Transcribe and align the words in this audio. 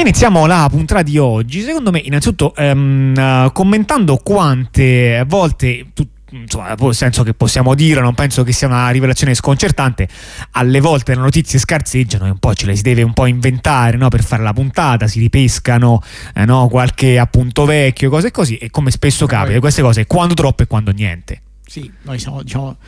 Iniziamo 0.00 0.46
la 0.46 0.66
puntata 0.70 1.02
di 1.02 1.18
oggi, 1.18 1.60
secondo 1.60 1.90
me 1.90 1.98
innanzitutto 1.98 2.54
ehm, 2.56 3.52
commentando 3.52 4.16
quante 4.16 5.22
volte... 5.26 5.88
Tu, 5.92 6.08
insomma, 6.30 6.72
nel 6.72 6.94
senso 6.94 7.22
che 7.22 7.34
possiamo 7.34 7.74
dire, 7.74 8.00
non 8.00 8.14
penso 8.14 8.42
che 8.42 8.52
sia 8.52 8.66
una 8.66 8.88
rivelazione 8.88 9.34
sconcertante. 9.34 10.08
Alle 10.52 10.80
volte 10.80 11.14
le 11.14 11.20
notizie 11.20 11.58
scarseggiano 11.58 12.24
e 12.24 12.30
un 12.30 12.38
po' 12.38 12.54
ce 12.54 12.64
le 12.64 12.76
si 12.76 12.82
deve 12.82 13.02
un 13.02 13.12
po' 13.12 13.26
inventare 13.26 13.98
no? 13.98 14.08
per 14.08 14.22
fare 14.22 14.42
la 14.42 14.54
puntata, 14.54 15.06
si 15.06 15.18
ripescano 15.18 16.00
eh, 16.34 16.46
no? 16.46 16.68
qualche 16.68 17.18
appunto 17.18 17.66
vecchio, 17.66 18.08
cose 18.08 18.30
così. 18.30 18.56
E 18.56 18.70
come 18.70 18.90
spesso 18.90 19.26
capita, 19.26 19.60
queste 19.60 19.82
cose 19.82 20.06
quando 20.06 20.32
troppo 20.32 20.62
e 20.62 20.66
quando 20.66 20.92
niente. 20.92 21.42
Sì, 21.66 21.88
noi 22.02 22.18
siamo 22.18 22.42
diciamo, 22.42 22.78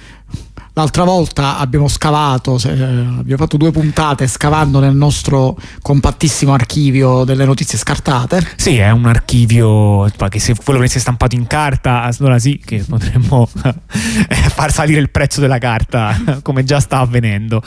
L'altra 0.75 1.05
volta 1.05 1.59
abbiamo 1.59 1.87
scavato, 1.87 2.59
eh, 2.65 2.71
abbiamo 2.71 3.37
fatto 3.37 3.59
due 3.59 3.71
puntate 3.73 4.27
scavando 4.27 4.81
nel 4.81 4.95
nostro 4.95 5.55
compattissimo 5.83 6.55
archivio 6.55 7.25
delle 7.25 7.45
notizie 7.45 7.77
scartate. 7.77 8.53
Sì, 8.57 8.79
è 8.79 8.91
un 8.91 9.05
archivio 9.05 10.11
che 10.31 10.39
se 10.39 10.55
quello 10.55 10.79
venisse 10.79 10.99
stampato 10.99 11.35
in 11.35 11.47
carta, 11.47 12.11
allora 12.19 12.39
sì 12.39 12.59
che 12.65 12.83
potremmo 12.89 13.51
eh, 13.65 14.35
far 14.49 14.73
salire 14.73 14.99
il 14.99 15.11
prezzo 15.11 15.41
della 15.41 15.59
carta, 15.59 16.19
come 16.41 16.65
già 16.65 16.81
sta 16.81 17.01
avvenendo. 17.01 17.63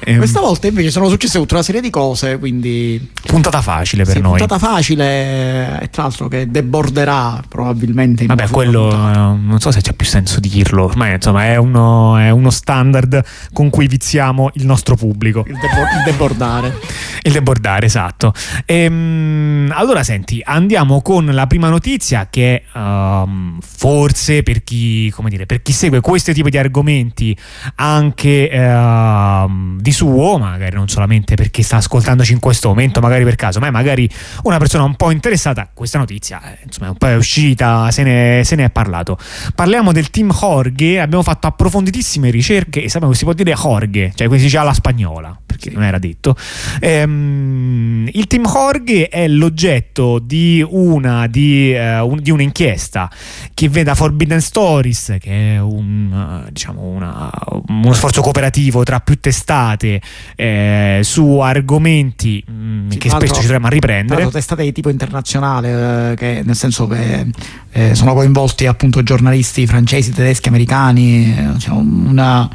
Ehm, 0.00 0.18
Questa 0.18 0.40
volta 0.40 0.66
invece 0.66 0.90
sono 0.90 1.08
successe 1.08 1.38
tutta 1.38 1.54
una 1.54 1.62
serie 1.62 1.80
di 1.80 1.88
cose, 1.88 2.38
quindi... 2.38 3.12
Puntata 3.24 3.62
facile 3.62 4.04
per 4.04 4.16
sì, 4.16 4.20
noi. 4.20 4.36
Puntata 4.36 4.58
facile 4.58 5.80
e 5.80 5.88
tra 5.88 6.02
l'altro 6.02 6.28
che 6.28 6.50
deborderà 6.50 7.42
probabilmente. 7.48 8.26
Vabbè, 8.26 8.48
quello 8.48 8.94
non 8.94 9.58
so 9.58 9.70
se 9.70 9.80
c'è 9.80 9.94
più 9.94 10.04
senso 10.04 10.38
dirlo, 10.38 10.92
ma 10.96 11.08
insomma 11.12 11.46
è 11.46 11.56
uno... 11.56 12.18
È 12.18 12.41
uno 12.42 12.50
standard 12.50 13.24
con 13.52 13.70
cui 13.70 13.86
viziamo 13.86 14.50
il 14.54 14.66
nostro 14.66 14.96
pubblico. 14.96 15.44
Il, 15.46 15.54
debo- 15.54 15.80
il 15.80 16.02
debordare. 16.04 16.78
il 17.22 17.32
debordare, 17.32 17.86
esatto. 17.86 18.34
Ehm, 18.66 19.72
allora, 19.74 20.02
senti, 20.02 20.42
andiamo 20.44 21.00
con 21.00 21.26
la 21.26 21.46
prima 21.46 21.68
notizia 21.68 22.28
che 22.28 22.64
um, 22.74 23.58
forse 23.60 24.42
per 24.42 24.64
chi, 24.64 25.12
dire, 25.28 25.46
per 25.46 25.62
chi, 25.62 25.72
segue 25.72 26.00
questo 26.00 26.32
tipo 26.32 26.48
di 26.48 26.58
argomenti 26.58 27.36
anche 27.76 28.50
uh, 28.52 29.76
di 29.78 29.92
suo, 29.92 30.38
magari 30.38 30.74
non 30.74 30.88
solamente 30.88 31.36
perché 31.36 31.62
sta 31.62 31.76
ascoltandoci 31.76 32.32
in 32.32 32.40
questo 32.40 32.68
momento, 32.68 33.00
magari 33.00 33.24
per 33.24 33.36
caso, 33.36 33.60
ma 33.60 33.70
magari 33.70 34.08
una 34.42 34.58
persona 34.58 34.84
un 34.84 34.96
po' 34.96 35.10
interessata, 35.10 35.68
questa 35.72 35.98
notizia 35.98 36.42
eh, 36.42 36.58
insomma, 36.64 36.90
un 36.90 36.96
po' 36.96 37.06
è 37.06 37.16
uscita, 37.16 37.90
se 37.90 38.02
ne, 38.02 38.42
se 38.44 38.56
ne 38.56 38.64
è 38.64 38.70
parlato. 38.70 39.16
Parliamo 39.54 39.92
del 39.92 40.10
team 40.10 40.32
Jorge, 40.32 41.00
abbiamo 41.00 41.22
fatto 41.22 41.46
approfonditissime 41.46 42.30
ricerche 42.32 42.82
e 42.82 42.88
sappiamo 42.88 43.12
che 43.12 43.18
si 43.18 43.24
può 43.24 43.32
dire 43.32 43.54
Jorge, 43.54 44.12
cioè 44.14 44.28
si 44.36 44.44
dice 44.44 44.58
alla 44.58 44.72
spagnola, 44.72 45.41
perché 45.52 45.70
non 45.70 45.84
era 45.84 45.98
detto. 45.98 46.34
Ehm, 46.80 48.08
il 48.12 48.26
team 48.26 48.44
Jorge 48.44 49.08
è 49.08 49.28
l'oggetto 49.28 50.18
di, 50.18 50.64
una, 50.66 51.26
di, 51.26 51.74
uh, 51.74 52.06
un, 52.06 52.18
di 52.20 52.30
un'inchiesta 52.30 53.10
che 53.54 53.68
viene 53.68 53.84
da 53.84 53.94
Forbidden 53.94 54.40
Stories, 54.40 55.16
che 55.20 55.54
è 55.54 55.60
un, 55.60 56.44
uh, 56.46 56.50
diciamo 56.50 56.82
una, 56.82 57.30
uno 57.68 57.92
sforzo 57.92 58.22
cooperativo 58.22 58.82
tra 58.82 59.00
più 59.00 59.20
testate 59.20 60.00
eh, 60.36 61.00
su 61.02 61.38
argomenti 61.38 62.42
mh, 62.46 62.52
mm, 62.52 62.90
sì, 62.90 62.98
che 62.98 63.10
spesso 63.10 63.34
ci 63.34 63.40
troviamo 63.40 63.66
a 63.66 63.70
riprendere. 63.70 64.28
testate 64.30 64.62
di 64.64 64.72
tipo 64.72 64.88
internazionale, 64.88 66.12
eh, 66.12 66.16
che, 66.16 66.42
nel 66.44 66.56
senso 66.56 66.86
che 66.86 67.26
eh, 67.72 67.94
sono 67.94 68.14
coinvolti 68.14 68.66
appunto 68.66 69.02
giornalisti 69.02 69.66
francesi, 69.66 70.12
tedeschi, 70.12 70.48
americani, 70.48 71.36
eh, 71.36 71.52
diciamo, 71.52 71.78
una, 71.78 72.48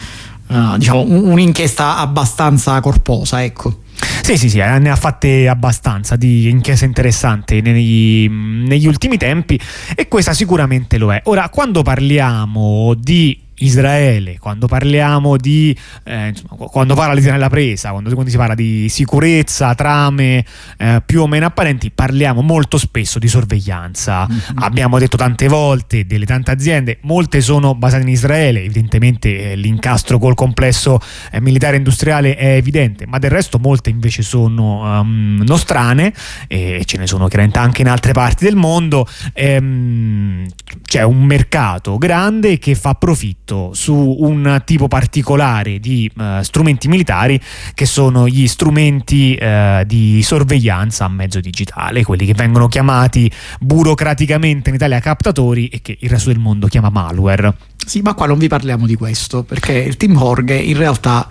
uh, 0.47 0.77
diciamo, 0.77 1.01
un'inchiesta 1.01 1.97
abbastanza 1.97 2.79
corposa, 2.79 3.43
ecco. 3.43 3.81
Sì, 4.21 4.37
sì, 4.37 4.49
sì, 4.49 4.59
eh, 4.59 4.79
ne 4.79 4.89
ha 4.89 4.95
fatte 4.95 5.47
abbastanza 5.47 6.15
di 6.15 6.49
inchieste 6.49 6.85
interessanti 6.85 7.61
negli, 7.61 8.29
negli 8.29 8.85
ultimi 8.85 9.17
tempi 9.17 9.59
e 9.95 10.07
questa 10.07 10.33
sicuramente 10.33 10.97
lo 10.97 11.13
è. 11.13 11.21
Ora, 11.25 11.49
quando 11.49 11.81
parliamo 11.81 12.93
di 12.93 13.46
Israele, 13.59 14.37
quando 14.37 14.67
parliamo 14.67 15.37
di 15.37 15.75
eh, 16.03 16.27
insomma, 16.29 16.65
quando 16.67 16.93
parla 16.93 17.13
l'Israele 17.13 17.37
alla 17.37 17.49
presa, 17.49 17.91
quando, 17.91 18.11
quando, 18.11 18.29
si 18.29 18.37
parla 18.37 18.55
di 18.55 18.87
sicurezza, 18.89 19.73
trame 19.73 20.45
eh, 20.77 21.01
più 21.05 21.21
o 21.21 21.27
meno 21.27 21.45
apparenti, 21.45 21.89
parliamo 21.89 22.41
molto 22.41 22.77
spesso 22.77 23.17
di 23.19 23.27
sorveglianza. 23.27 24.27
Mm-hmm. 24.29 24.57
Abbiamo 24.57 24.99
detto 24.99 25.17
tante 25.17 25.47
volte 25.47 26.05
delle 26.05 26.25
tante 26.25 26.51
aziende, 26.51 26.99
molte 27.01 27.41
sono 27.41 27.73
basate 27.73 28.03
in 28.03 28.09
Israele, 28.09 28.63
evidentemente 28.63 29.51
eh, 29.51 29.55
l'incastro 29.55 30.19
col 30.19 30.35
complesso 30.35 30.99
eh, 31.31 31.41
militare 31.41 31.77
industriale 31.77 32.35
è 32.35 32.55
evidente, 32.55 33.07
ma 33.07 33.17
del 33.17 33.31
resto 33.31 33.57
molte 33.59 33.89
invece 33.89 34.21
sono 34.21 34.99
um, 34.99 35.41
nostrane 35.45 36.13
e 36.47 36.83
ce 36.85 36.97
ne 36.97 37.07
sono 37.07 37.27
chiaramente 37.27 37.59
anche 37.59 37.81
in 37.81 37.89
altre 37.89 38.11
parti 38.11 38.45
del 38.45 38.55
mondo. 38.55 39.07
Ehm, 39.33 40.45
c'è 40.83 41.01
un 41.03 41.23
mercato 41.23 41.97
grande 41.97 42.59
che 42.59 42.75
fa 42.75 42.93
profitto 42.93 43.46
tutto 43.47 43.73
su 43.73 43.93
un 43.95 44.61
tipo 44.65 44.89
particolare 44.89 45.79
di 45.79 46.11
uh, 46.17 46.41
strumenti 46.41 46.89
militari 46.89 47.39
che 47.73 47.85
sono 47.85 48.27
gli 48.27 48.45
strumenti 48.47 49.39
uh, 49.39 49.83
di 49.85 50.21
sorveglianza 50.21 51.05
a 51.05 51.07
mezzo 51.07 51.39
digitale, 51.39 52.03
quelli 52.03 52.25
che 52.25 52.33
vengono 52.33 52.67
chiamati 52.67 53.31
burocraticamente 53.61 54.69
in 54.69 54.75
Italia 54.75 54.99
captatori 54.99 55.67
e 55.67 55.81
che 55.81 55.97
il 55.97 56.09
resto 56.09 56.29
del 56.29 56.39
mondo 56.39 56.67
chiama 56.67 56.89
malware. 56.89 57.55
Sì, 57.85 58.01
ma 58.01 58.13
qua 58.13 58.25
non 58.27 58.37
vi 58.37 58.49
parliamo 58.49 58.85
di 58.85 58.95
questo, 58.95 59.43
perché 59.43 59.71
il 59.71 59.95
team 59.95 60.17
Horg 60.17 60.49
in 60.49 60.75
realtà 60.75 61.29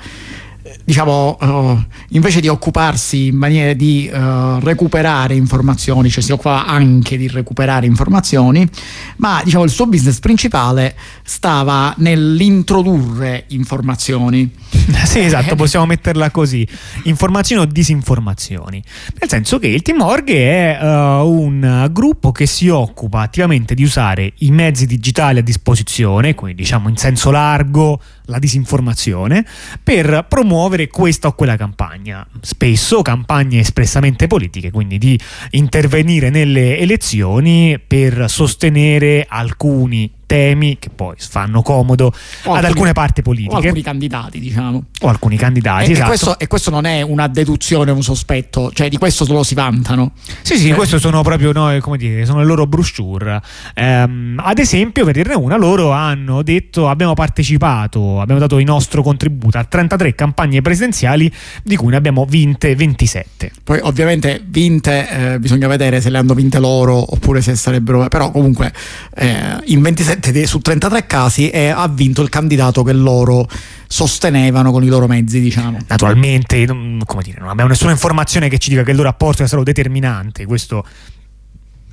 diciamo, 0.84 1.36
uh, 1.40 1.84
invece 2.10 2.40
di 2.40 2.48
occuparsi 2.48 3.26
in 3.26 3.36
maniera 3.36 3.72
di 3.72 4.10
uh, 4.12 4.58
recuperare 4.60 5.34
informazioni, 5.34 6.10
cioè 6.10 6.22
si 6.22 6.32
occupa 6.32 6.66
anche 6.66 7.16
di 7.16 7.28
recuperare 7.28 7.86
informazioni, 7.86 8.68
ma 9.16 9.40
diciamo, 9.44 9.64
il 9.64 9.70
suo 9.70 9.86
business 9.86 10.18
principale 10.18 10.94
stava 11.24 11.94
nell'introdurre 11.98 13.44
informazioni. 13.48 14.50
sì, 15.04 15.20
esatto, 15.20 15.54
possiamo 15.56 15.86
metterla 15.86 16.30
così, 16.30 16.66
informazioni 17.04 17.62
o 17.62 17.66
disinformazioni. 17.66 18.82
Nel 19.18 19.28
senso 19.28 19.58
che 19.58 19.68
il 19.68 19.82
Team 19.82 20.00
Org 20.00 20.30
è 20.30 20.78
uh, 20.80 20.86
un 21.26 21.88
gruppo 21.90 22.32
che 22.32 22.46
si 22.46 22.68
occupa 22.68 23.20
attivamente 23.20 23.74
di 23.74 23.82
usare 23.82 24.32
i 24.38 24.50
mezzi 24.50 24.86
digitali 24.86 25.38
a 25.38 25.42
disposizione, 25.42 26.34
quindi 26.34 26.62
diciamo 26.62 26.88
in 26.88 26.96
senso 26.96 27.30
largo 27.30 28.00
la 28.26 28.38
disinformazione, 28.38 29.44
per 29.82 30.26
promuovere 30.28 30.55
questa 30.88 31.28
o 31.28 31.34
quella 31.34 31.56
campagna. 31.56 32.26
Spesso 32.40 33.02
campagne 33.02 33.60
espressamente 33.60 34.26
politiche, 34.26 34.70
quindi 34.70 34.98
di 34.98 35.18
intervenire 35.50 36.30
nelle 36.30 36.78
elezioni 36.78 37.80
per 37.84 38.28
sostenere 38.28 39.26
alcuni 39.28 40.10
temi 40.26 40.76
che 40.78 40.90
poi 40.90 41.14
fanno 41.18 41.62
comodo 41.62 42.12
o 42.44 42.54
ad 42.54 42.64
alcune 42.64 42.92
parti 42.92 43.22
politiche. 43.22 43.54
O 43.54 43.58
alcuni 43.58 43.82
candidati, 43.82 44.40
diciamo. 44.40 44.84
O 45.00 45.08
alcuni 45.08 45.36
candidati, 45.36 45.90
e, 45.90 45.92
esatto. 45.92 46.04
e, 46.04 46.08
questo, 46.08 46.38
e 46.38 46.46
questo, 46.48 46.70
non 46.70 46.84
è 46.84 47.00
una 47.02 47.28
deduzione, 47.28 47.92
un 47.92 48.02
sospetto, 48.02 48.70
cioè 48.72 48.88
di 48.88 48.98
questo 48.98 49.24
solo 49.24 49.42
si 49.42 49.54
vantano. 49.54 50.12
Sì, 50.42 50.58
sì, 50.58 50.70
eh. 50.70 50.74
questo 50.74 50.98
sono 50.98 51.22
proprio, 51.22 51.52
no, 51.52 51.76
come 51.80 51.96
dire, 51.96 52.26
sono 52.26 52.40
le 52.40 52.44
loro 52.44 52.66
brochure. 52.66 53.40
Ehm, 53.74 54.40
ad 54.42 54.58
esempio, 54.58 55.04
per 55.04 55.14
dirne 55.14 55.34
una, 55.34 55.56
loro 55.56 55.92
hanno 55.92 56.42
detto 56.42 56.88
abbiamo 56.88 57.14
partecipato, 57.14 58.20
abbiamo 58.20 58.40
dato 58.40 58.58
il 58.58 58.64
nostro 58.64 59.02
contributo 59.02 59.58
a 59.58 59.64
33 59.64 60.14
campagne 60.14 60.60
presidenziali, 60.60 61.32
di 61.62 61.76
cui 61.76 61.90
ne 61.90 61.96
abbiamo 61.96 62.24
vinte 62.24 62.74
27. 62.74 63.52
Poi 63.62 63.78
ovviamente 63.82 64.42
vinte, 64.44 65.34
eh, 65.34 65.38
bisogna 65.38 65.68
vedere 65.68 66.00
se 66.00 66.10
le 66.10 66.18
hanno 66.18 66.34
vinte 66.34 66.58
loro 66.58 67.12
oppure 67.12 67.40
se 67.40 67.54
sarebbero... 67.54 68.08
però 68.08 68.30
comunque 68.30 68.72
eh, 69.14 69.60
in 69.66 69.82
27 69.82 70.15
7 70.15 70.15
su 70.46 70.58
33 70.60 71.06
casi 71.06 71.50
e 71.50 71.68
ha 71.68 71.86
vinto 71.88 72.22
il 72.22 72.28
candidato 72.28 72.82
che 72.82 72.92
loro 72.92 73.48
sostenevano 73.86 74.70
con 74.72 74.82
i 74.82 74.88
loro 74.88 75.06
mezzi, 75.06 75.40
diciamo. 75.40 75.78
Naturalmente, 75.86 76.66
come 76.66 77.22
dire, 77.22 77.38
non 77.40 77.48
abbiamo 77.48 77.70
nessuna 77.70 77.92
informazione 77.92 78.48
che 78.48 78.58
ci 78.58 78.70
dica 78.70 78.82
che 78.82 78.90
il 78.90 78.96
loro 78.96 79.08
apporto 79.08 79.42
è 79.42 79.46
stato 79.46 79.62
determinante, 79.62 80.44
questo 80.46 80.84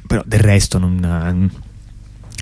però 0.05 0.21
del 0.25 0.41
resto 0.41 0.77
non 0.77 1.51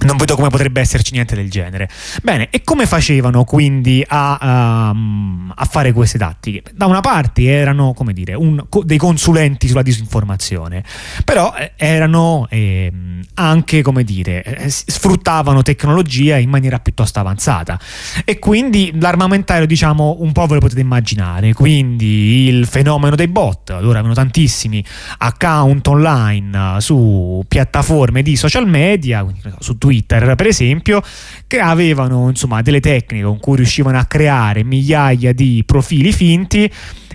non 0.04 0.18
vedo 0.18 0.36
come 0.36 0.50
potrebbe 0.50 0.82
esserci 0.82 1.14
niente 1.14 1.36
del 1.36 1.50
genere. 1.50 1.90
Bene, 2.24 2.50
e 2.50 2.64
come 2.64 2.86
facevano 2.86 3.44
quindi 3.44 4.04
a, 4.08 4.90
um, 4.92 5.52
a 5.56 5.66
fare 5.66 5.92
queste 5.92 6.18
tattiche? 6.18 6.64
Da 6.74 6.86
una 6.86 7.02
parte 7.02 7.44
erano, 7.44 7.94
come 7.94 8.14
dire, 8.14 8.34
un, 8.34 8.64
dei 8.84 8.98
consulenti 8.98 9.68
sulla 9.68 9.84
disinformazione, 9.84 10.84
però 11.24 11.54
eh, 11.56 11.74
erano 11.76 12.48
eh, 12.50 12.92
anche, 13.36 13.82
come 13.82 14.04
dire, 14.04 14.44
eh, 14.44 14.70
sfruttavano 14.70 15.62
tecnologia 15.62 16.38
in 16.38 16.50
maniera 16.50 16.80
piuttosto 16.80 17.20
avanzata. 17.20 17.80
E 18.26 18.40
quindi 18.40 18.92
l'armamentario, 19.00 19.66
diciamo, 19.66 20.18
un 20.20 20.32
po' 20.32 20.46
ve 20.48 20.56
lo 20.56 20.60
potete 20.60 20.82
immaginare. 20.82 21.54
Quindi 21.54 22.48
il 22.48 22.66
fenomeno 22.66 23.16
dei 23.16 23.28
bot, 23.28 23.70
allora 23.72 24.00
avevano 24.00 24.14
tantissimi 24.14 24.84
account 25.18 25.88
online 25.88 26.78
su 26.80 27.44
piattaforme 27.48 28.22
di 28.22 28.36
social 28.36 28.68
media, 28.68 29.26
su 29.60 29.78
Twitter, 29.78 30.36
per 30.36 30.48
esempio, 30.48 31.02
che 31.48 31.60
avevano 31.60 32.30
insomma 32.30 32.62
delle 32.62 32.80
tecniche 32.80 33.24
con 33.24 33.40
cui 33.40 33.58
riuscivano 33.58 33.98
a 33.98 34.06
creare 34.06 34.64
migliaia 34.64 35.34
di 35.34 35.64
profili 35.66 36.12
finti 36.12 36.72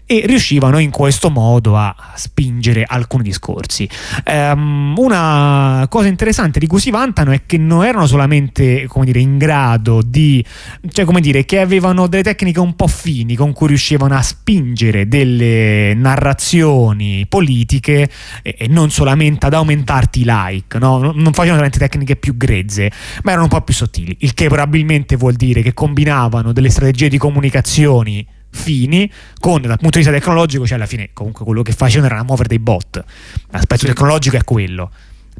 e 0.07 0.23
riuscivano 0.25 0.79
in 0.79 0.91
questo 0.91 1.31
modo 1.31 1.77
a 1.77 1.95
spingere 2.15 2.85
alcuni 2.87 3.25
discorsi. 3.25 3.89
Um, 4.25 4.95
una 4.97 5.85
cosa 5.89 6.07
interessante 6.07 6.61
di 6.61 6.69
cui 6.69 6.79
si 6.79 6.91
vantano 6.91 7.33
è 7.33 7.43
che 7.45 7.59
non 7.59 7.85
erano 7.85 8.07
solamente 8.07 8.87
come 8.87 9.05
dire, 9.05 9.19
in 9.19 9.37
grado 9.37 10.03
di, 10.03 10.45
cioè 10.91 11.05
come 11.05 11.21
dire, 11.21 11.45
che 11.45 11.59
avevano 11.59 12.07
delle 12.07 12.23
tecniche 12.23 12.61
un 12.61 12.77
po' 12.77 12.87
fini 12.87 13.35
con 13.35 13.53
cui 13.53 13.67
riuscivano 13.67 14.15
a 14.15 14.23
spingere 14.23 15.09
delle 15.09 15.93
narrazioni 15.95 17.27
politiche 17.29 18.09
e, 18.43 18.67
non 18.69 18.91
solamente 18.91 19.47
ad 19.47 19.55
aumentarti 19.55 20.21
i 20.21 20.25
like, 20.25 20.79
no? 20.79 20.99
non 20.99 21.33
facevano 21.33 21.55
solamente 21.55 21.79
tecniche 21.79 22.15
più 22.15 22.37
grezze, 22.37 22.93
ma 23.25 23.33
erano 23.33 23.45
un 23.45 23.51
po' 23.51 23.61
più 23.63 23.75
sottili, 23.75 24.17
il 24.21 24.35
che 24.35 24.47
probabilmente 24.47 25.17
vuol 25.17 25.35
dire 25.35 25.63
che 25.63 25.75
combinavano 25.75 26.53
delle 26.53 26.71
strategie 26.71 27.09
di 27.09 27.19
comunicazioni 27.19 28.27
fini 28.57 29.11
con 29.39 29.61
dal 29.63 29.79
punto 29.79 29.99
di 29.99 30.05
vista 30.05 30.13
tecnologico 30.13 30.67
cioè 30.67 30.77
alla 30.77 30.87
fine 30.87 31.11
comunque 31.13 31.45
quello 31.45 31.63
che 31.63 31.73
facevano 31.73 32.13
era 32.13 32.23
muovere 32.25 32.49
dei 32.49 32.59
bot 32.59 33.05
l'aspetto 33.51 33.83
sì. 33.83 33.87
tecnologico 33.87 34.37
è 34.37 34.45
quello 34.45 34.91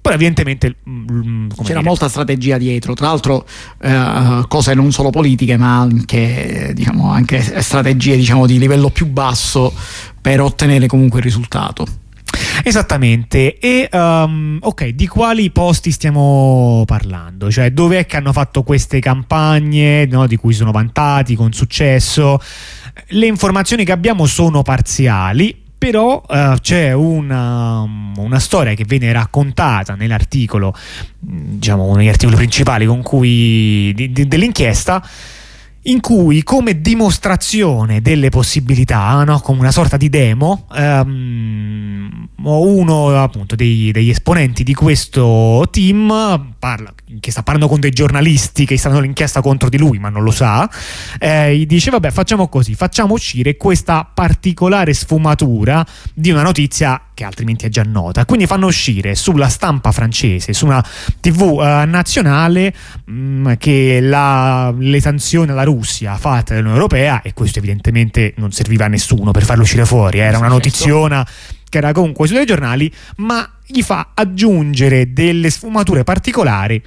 poi 0.01 0.15
evidentemente 0.15 0.77
mm, 0.89 1.07
mm, 1.11 1.49
c'era 1.63 1.81
dire? 1.81 1.83
molta 1.83 2.09
strategia 2.09 2.59
dietro, 2.59 2.95
tra 2.95 3.09
l'altro 3.09 3.45
eh, 3.81 4.45
cose 4.47 4.75
non 4.75 4.93
solo 4.93 5.11
politiche 5.11 5.57
ma 5.57 5.81
anche, 5.81 6.71
diciamo, 6.75 7.11
anche 7.11 7.41
strategie 7.61 8.15
diciamo, 8.15 8.47
di 8.47 8.59
livello 8.59 8.91
più 8.91 9.07
basso 9.07 9.73
per 10.21 10.41
ottenere 10.41 10.87
comunque 10.87 11.19
il 11.19 11.25
risultato. 11.25 11.87
Esattamente, 12.63 13.59
e 13.59 13.89
um, 13.93 14.59
ok, 14.61 14.89
di 14.89 15.07
quali 15.07 15.51
posti 15.51 15.91
stiamo 15.91 16.83
parlando? 16.87 17.51
Cioè, 17.51 17.71
dove 17.71 18.01
è 18.01 18.07
che 18.07 18.17
hanno 18.17 18.33
fatto 18.33 18.63
queste 18.63 18.99
campagne 19.01 20.07
no, 20.07 20.27
di 20.27 20.37
cui 20.37 20.53
sono 20.53 20.71
vantati 20.71 21.35
con 21.35 21.53
successo? 21.53 22.39
Le 23.09 23.27
informazioni 23.27 23.85
che 23.85 23.93
abbiamo 23.93 24.27
sono 24.27 24.63
parziali, 24.63 25.65
però 25.77 26.23
uh, 26.27 26.55
c'è 26.61 26.93
una, 26.93 27.87
una, 28.17 28.39
storia 28.39 28.75
che 28.75 28.85
viene 28.85 29.13
raccontata 29.13 29.95
nell'articolo, 29.95 30.75
diciamo 31.19 31.95
negli 31.95 32.09
articoli 32.09 32.37
principali 32.37 32.87
di, 33.95 34.11
di, 34.11 34.27
dell'inchiesta 34.27 35.07
in 35.87 36.01
cui 36.01 36.43
come 36.43 36.81
dimostrazione 36.81 38.01
delle 38.01 38.29
possibilità, 38.29 39.23
no? 39.25 39.39
come 39.41 39.61
una 39.61 39.71
sorta 39.71 39.97
di 39.97 40.09
demo, 40.09 40.67
um, 40.75 42.29
uno 42.43 43.23
appunto 43.23 43.55
dei, 43.55 43.93
degli 43.93 44.11
esponenti 44.11 44.63
di 44.63 44.75
questo 44.75 45.67
team 45.71 46.55
parla, 46.59 46.93
che 47.21 47.31
sta 47.31 47.43
parlando 47.43 47.69
con 47.69 47.81
dei 47.81 47.91
giornalisti 47.91 48.67
che 48.67 48.77
stanno 48.77 49.01
l'inchiesta 49.01 49.41
contro 49.41 49.69
di 49.69 49.79
lui 49.79 49.99
ma 49.99 50.09
non 50.09 50.23
lo 50.23 50.33
sa, 50.33 50.69
eh, 51.19 51.57
gli 51.57 51.67
dice 51.67 51.91
vabbè 51.91 52.11
facciamo 52.11 52.49
così, 52.49 52.75
facciamo 52.75 53.15
uscire 53.15 53.57
questa 53.57 54.09
particolare 54.13 54.93
sfumatura 54.93 55.87
di 56.13 56.31
una 56.31 56.43
notizia 56.43 57.01
che 57.15 57.25
altrimenti 57.25 57.65
è 57.65 57.71
già 57.71 57.83
nota. 57.83 58.27
Quindi 58.27 58.47
fanno 58.47 58.67
uscire 58.67 59.15
sulla 59.15 59.49
stampa 59.49 59.91
francese, 59.91 60.53
su 60.53 60.67
una 60.67 60.85
TV 61.19 61.61
eh, 61.63 61.85
nazionale, 61.87 62.75
mh, 63.07 63.13
mm, 63.13 63.53
che 63.57 64.01
la, 64.03 64.71
le 64.77 65.01
sanzioni 65.01 65.51
alla 65.51 65.63
Russia 65.63 65.76
fatte 65.83 66.55
dall'Unione 66.55 66.79
Europea, 66.79 67.23
e 67.23 67.33
questo 67.33 67.59
evidentemente 67.59 68.35
non 68.37 68.53
serviva 68.53 68.85
a 68.85 68.89
nessuno 68.89 69.31
per 69.31 69.45
farlo 69.45 69.63
uscire 69.63 69.85
fuori, 69.85 70.19
era 70.19 70.39
una 70.39 70.49
notiziona 70.49 71.27
che 71.69 71.79
era 71.79 71.93
comunque 71.93 72.27
sui 72.27 72.45
giornali, 72.47 72.93
ma 73.17 73.59
gli 73.67 73.83
fa 73.83 74.11
aggiungere 74.15 75.13
delle 75.13 75.51
sfumature 75.51 76.05
particolari 76.05 76.83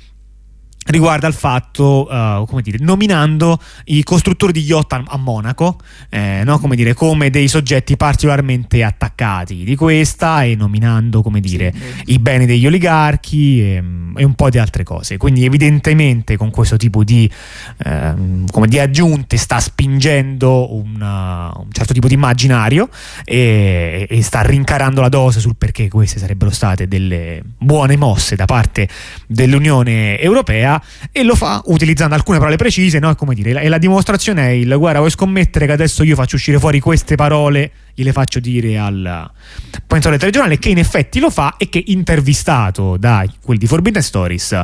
riguarda 0.89 1.27
il 1.27 1.33
fatto, 1.33 2.07
uh, 2.09 2.45
come 2.45 2.61
dire, 2.61 2.77
nominando 2.79 3.59
i 3.85 4.03
costruttori 4.03 4.51
di 4.51 4.61
yacht 4.61 4.93
a, 4.93 5.03
a 5.05 5.17
Monaco, 5.17 5.79
eh, 6.09 6.41
no? 6.43 6.59
come, 6.59 6.75
dire, 6.75 6.93
come 6.93 7.29
dei 7.29 7.47
soggetti 7.47 7.95
particolarmente 7.95 8.83
attaccati 8.83 9.63
di 9.63 9.75
questa 9.75 10.43
e 10.43 10.55
nominando, 10.55 11.21
come 11.21 11.39
dire, 11.39 11.73
sì, 11.73 12.13
i 12.13 12.19
beni 12.19 12.45
degli 12.45 12.65
oligarchi 12.65 13.61
e, 13.61 13.83
e, 14.15 14.23
un 14.23 14.33
po' 14.33 14.49
di 14.49 14.57
altre 14.57 14.83
cose. 14.83 15.17
Quindi 15.17 15.45
evidentemente 15.45 16.37
con 16.37 16.49
questo 16.49 16.77
tipo 16.77 17.03
di, 17.03 17.29
eh, 17.85 18.13
di 18.65 18.79
aggiunte 18.79 19.37
sta 19.37 19.59
spingendo 19.59 20.73
una, 20.73 21.51
un 21.55 21.71
certo 21.71 21.93
tipo 21.93 22.07
di 22.07 22.15
immaginario 22.15 22.89
e, 23.23 24.07
e 24.09 24.23
sta 24.23 24.41
rincarando 24.41 25.01
la 25.01 25.09
dose 25.09 25.39
sul 25.39 25.55
perché 25.55 25.87
queste 25.87 26.19
sarebbero 26.19 26.51
state 26.51 26.87
delle 26.87 27.41
buone 27.57 27.95
mosse 27.95 28.35
da 28.35 28.45
parte 28.45 28.87
dell'Unione 29.27 30.19
Europea 30.19 30.78
e 31.11 31.23
lo 31.23 31.35
fa 31.35 31.61
utilizzando 31.65 32.15
alcune 32.15 32.37
parole 32.37 32.55
precise, 32.55 32.99
no? 32.99 33.15
come 33.15 33.35
dire, 33.35 33.61
e 33.61 33.69
la 33.69 33.77
dimostrazione 33.77 34.47
è 34.47 34.49
il 34.51 34.75
guarda, 34.77 34.99
vuoi 34.99 35.11
scommettere 35.11 35.65
che 35.65 35.71
adesso 35.71 36.03
io 36.03 36.15
faccio 36.15 36.35
uscire 36.35 36.59
fuori 36.59 36.79
queste 36.79 37.15
parole, 37.15 37.71
gliele 37.93 38.11
faccio 38.11 38.39
dire 38.39 38.77
al 38.77 39.31
pensore 39.85 40.17
regionale, 40.17 40.59
che 40.59 40.69
in 40.69 40.77
effetti 40.77 41.19
lo 41.19 41.29
fa 41.29 41.55
e 41.57 41.69
che 41.69 41.83
intervistato 41.87 42.97
da 42.97 43.25
quelli 43.41 43.59
di 43.59 43.67
Forbidden 43.67 44.01
Stories 44.01 44.63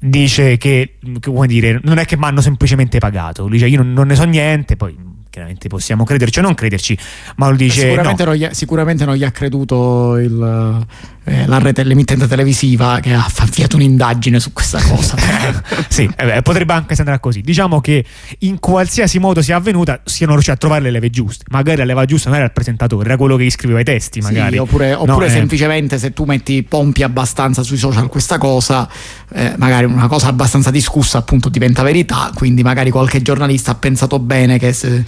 dice 0.00 0.56
che, 0.56 0.94
come 1.20 1.46
dire, 1.46 1.80
non 1.82 1.98
è 1.98 2.04
che 2.04 2.16
mi 2.16 2.24
hanno 2.24 2.40
semplicemente 2.40 2.98
pagato, 2.98 3.42
lui 3.42 3.52
dice 3.52 3.66
io 3.66 3.82
non, 3.82 3.92
non 3.92 4.06
ne 4.06 4.14
so 4.14 4.24
niente, 4.24 4.76
poi 4.76 5.08
chiaramente 5.30 5.68
possiamo 5.68 6.04
crederci 6.04 6.38
o 6.38 6.42
non 6.42 6.54
crederci, 6.54 6.98
ma 7.36 7.48
lo 7.48 7.56
dice... 7.56 7.82
Sicuramente, 7.82 8.24
no. 8.24 8.30
non, 8.30 8.38
gli, 8.38 8.48
sicuramente 8.52 9.04
non 9.04 9.14
gli 9.14 9.24
ha 9.24 9.30
creduto 9.30 10.16
il, 10.16 10.86
eh, 11.28 11.46
la 11.46 11.58
rete, 11.58 11.84
l'emittente 11.84 12.26
televisiva 12.26 13.00
che 13.00 13.12
ha 13.12 13.30
avviato 13.36 13.76
un'indagine 13.76 14.40
su 14.40 14.52
questa 14.52 14.80
cosa. 14.80 15.16
sì, 15.88 16.08
eh, 16.16 16.42
potrebbe 16.42 16.72
anche 16.72 16.94
andare 16.98 17.20
così. 17.20 17.42
Diciamo 17.42 17.80
che 17.80 18.04
in 18.40 18.58
qualsiasi 18.58 19.18
modo 19.18 19.42
sia 19.42 19.56
avvenuta, 19.56 20.00
siano 20.04 20.32
riusciti 20.32 20.54
a 20.56 20.58
trovare 20.58 20.82
le 20.82 20.90
leve 20.90 21.10
giuste. 21.10 21.44
Magari 21.50 21.76
la 21.76 21.84
leva 21.84 22.04
giusta 22.06 22.28
non 22.30 22.38
era 22.38 22.46
il 22.46 22.52
presentatore, 22.52 23.04
era 23.04 23.16
quello 23.16 23.36
che 23.36 23.44
gli 23.44 23.50
scriveva 23.50 23.80
i 23.80 23.84
testi, 23.84 24.20
magari. 24.20 24.52
Sì, 24.52 24.58
oppure, 24.58 24.94
oppure 24.94 25.26
no, 25.26 25.32
semplicemente 25.32 25.96
eh. 25.96 25.98
se 25.98 26.12
tu 26.12 26.24
metti 26.24 26.62
pompi 26.62 27.02
abbastanza 27.02 27.62
sui 27.62 27.76
social 27.76 28.08
questa 28.08 28.38
cosa, 28.38 28.88
eh, 29.32 29.52
magari 29.58 29.84
una 29.84 30.08
cosa 30.08 30.28
abbastanza 30.28 30.70
discussa 30.70 31.18
appunto 31.18 31.50
diventa 31.50 31.82
verità, 31.82 32.30
quindi 32.34 32.62
magari 32.62 32.90
qualche 32.90 33.20
giornalista 33.20 33.72
ha 33.72 33.74
pensato 33.74 34.18
bene 34.18 34.58
che 34.58 34.72
se, 34.72 35.04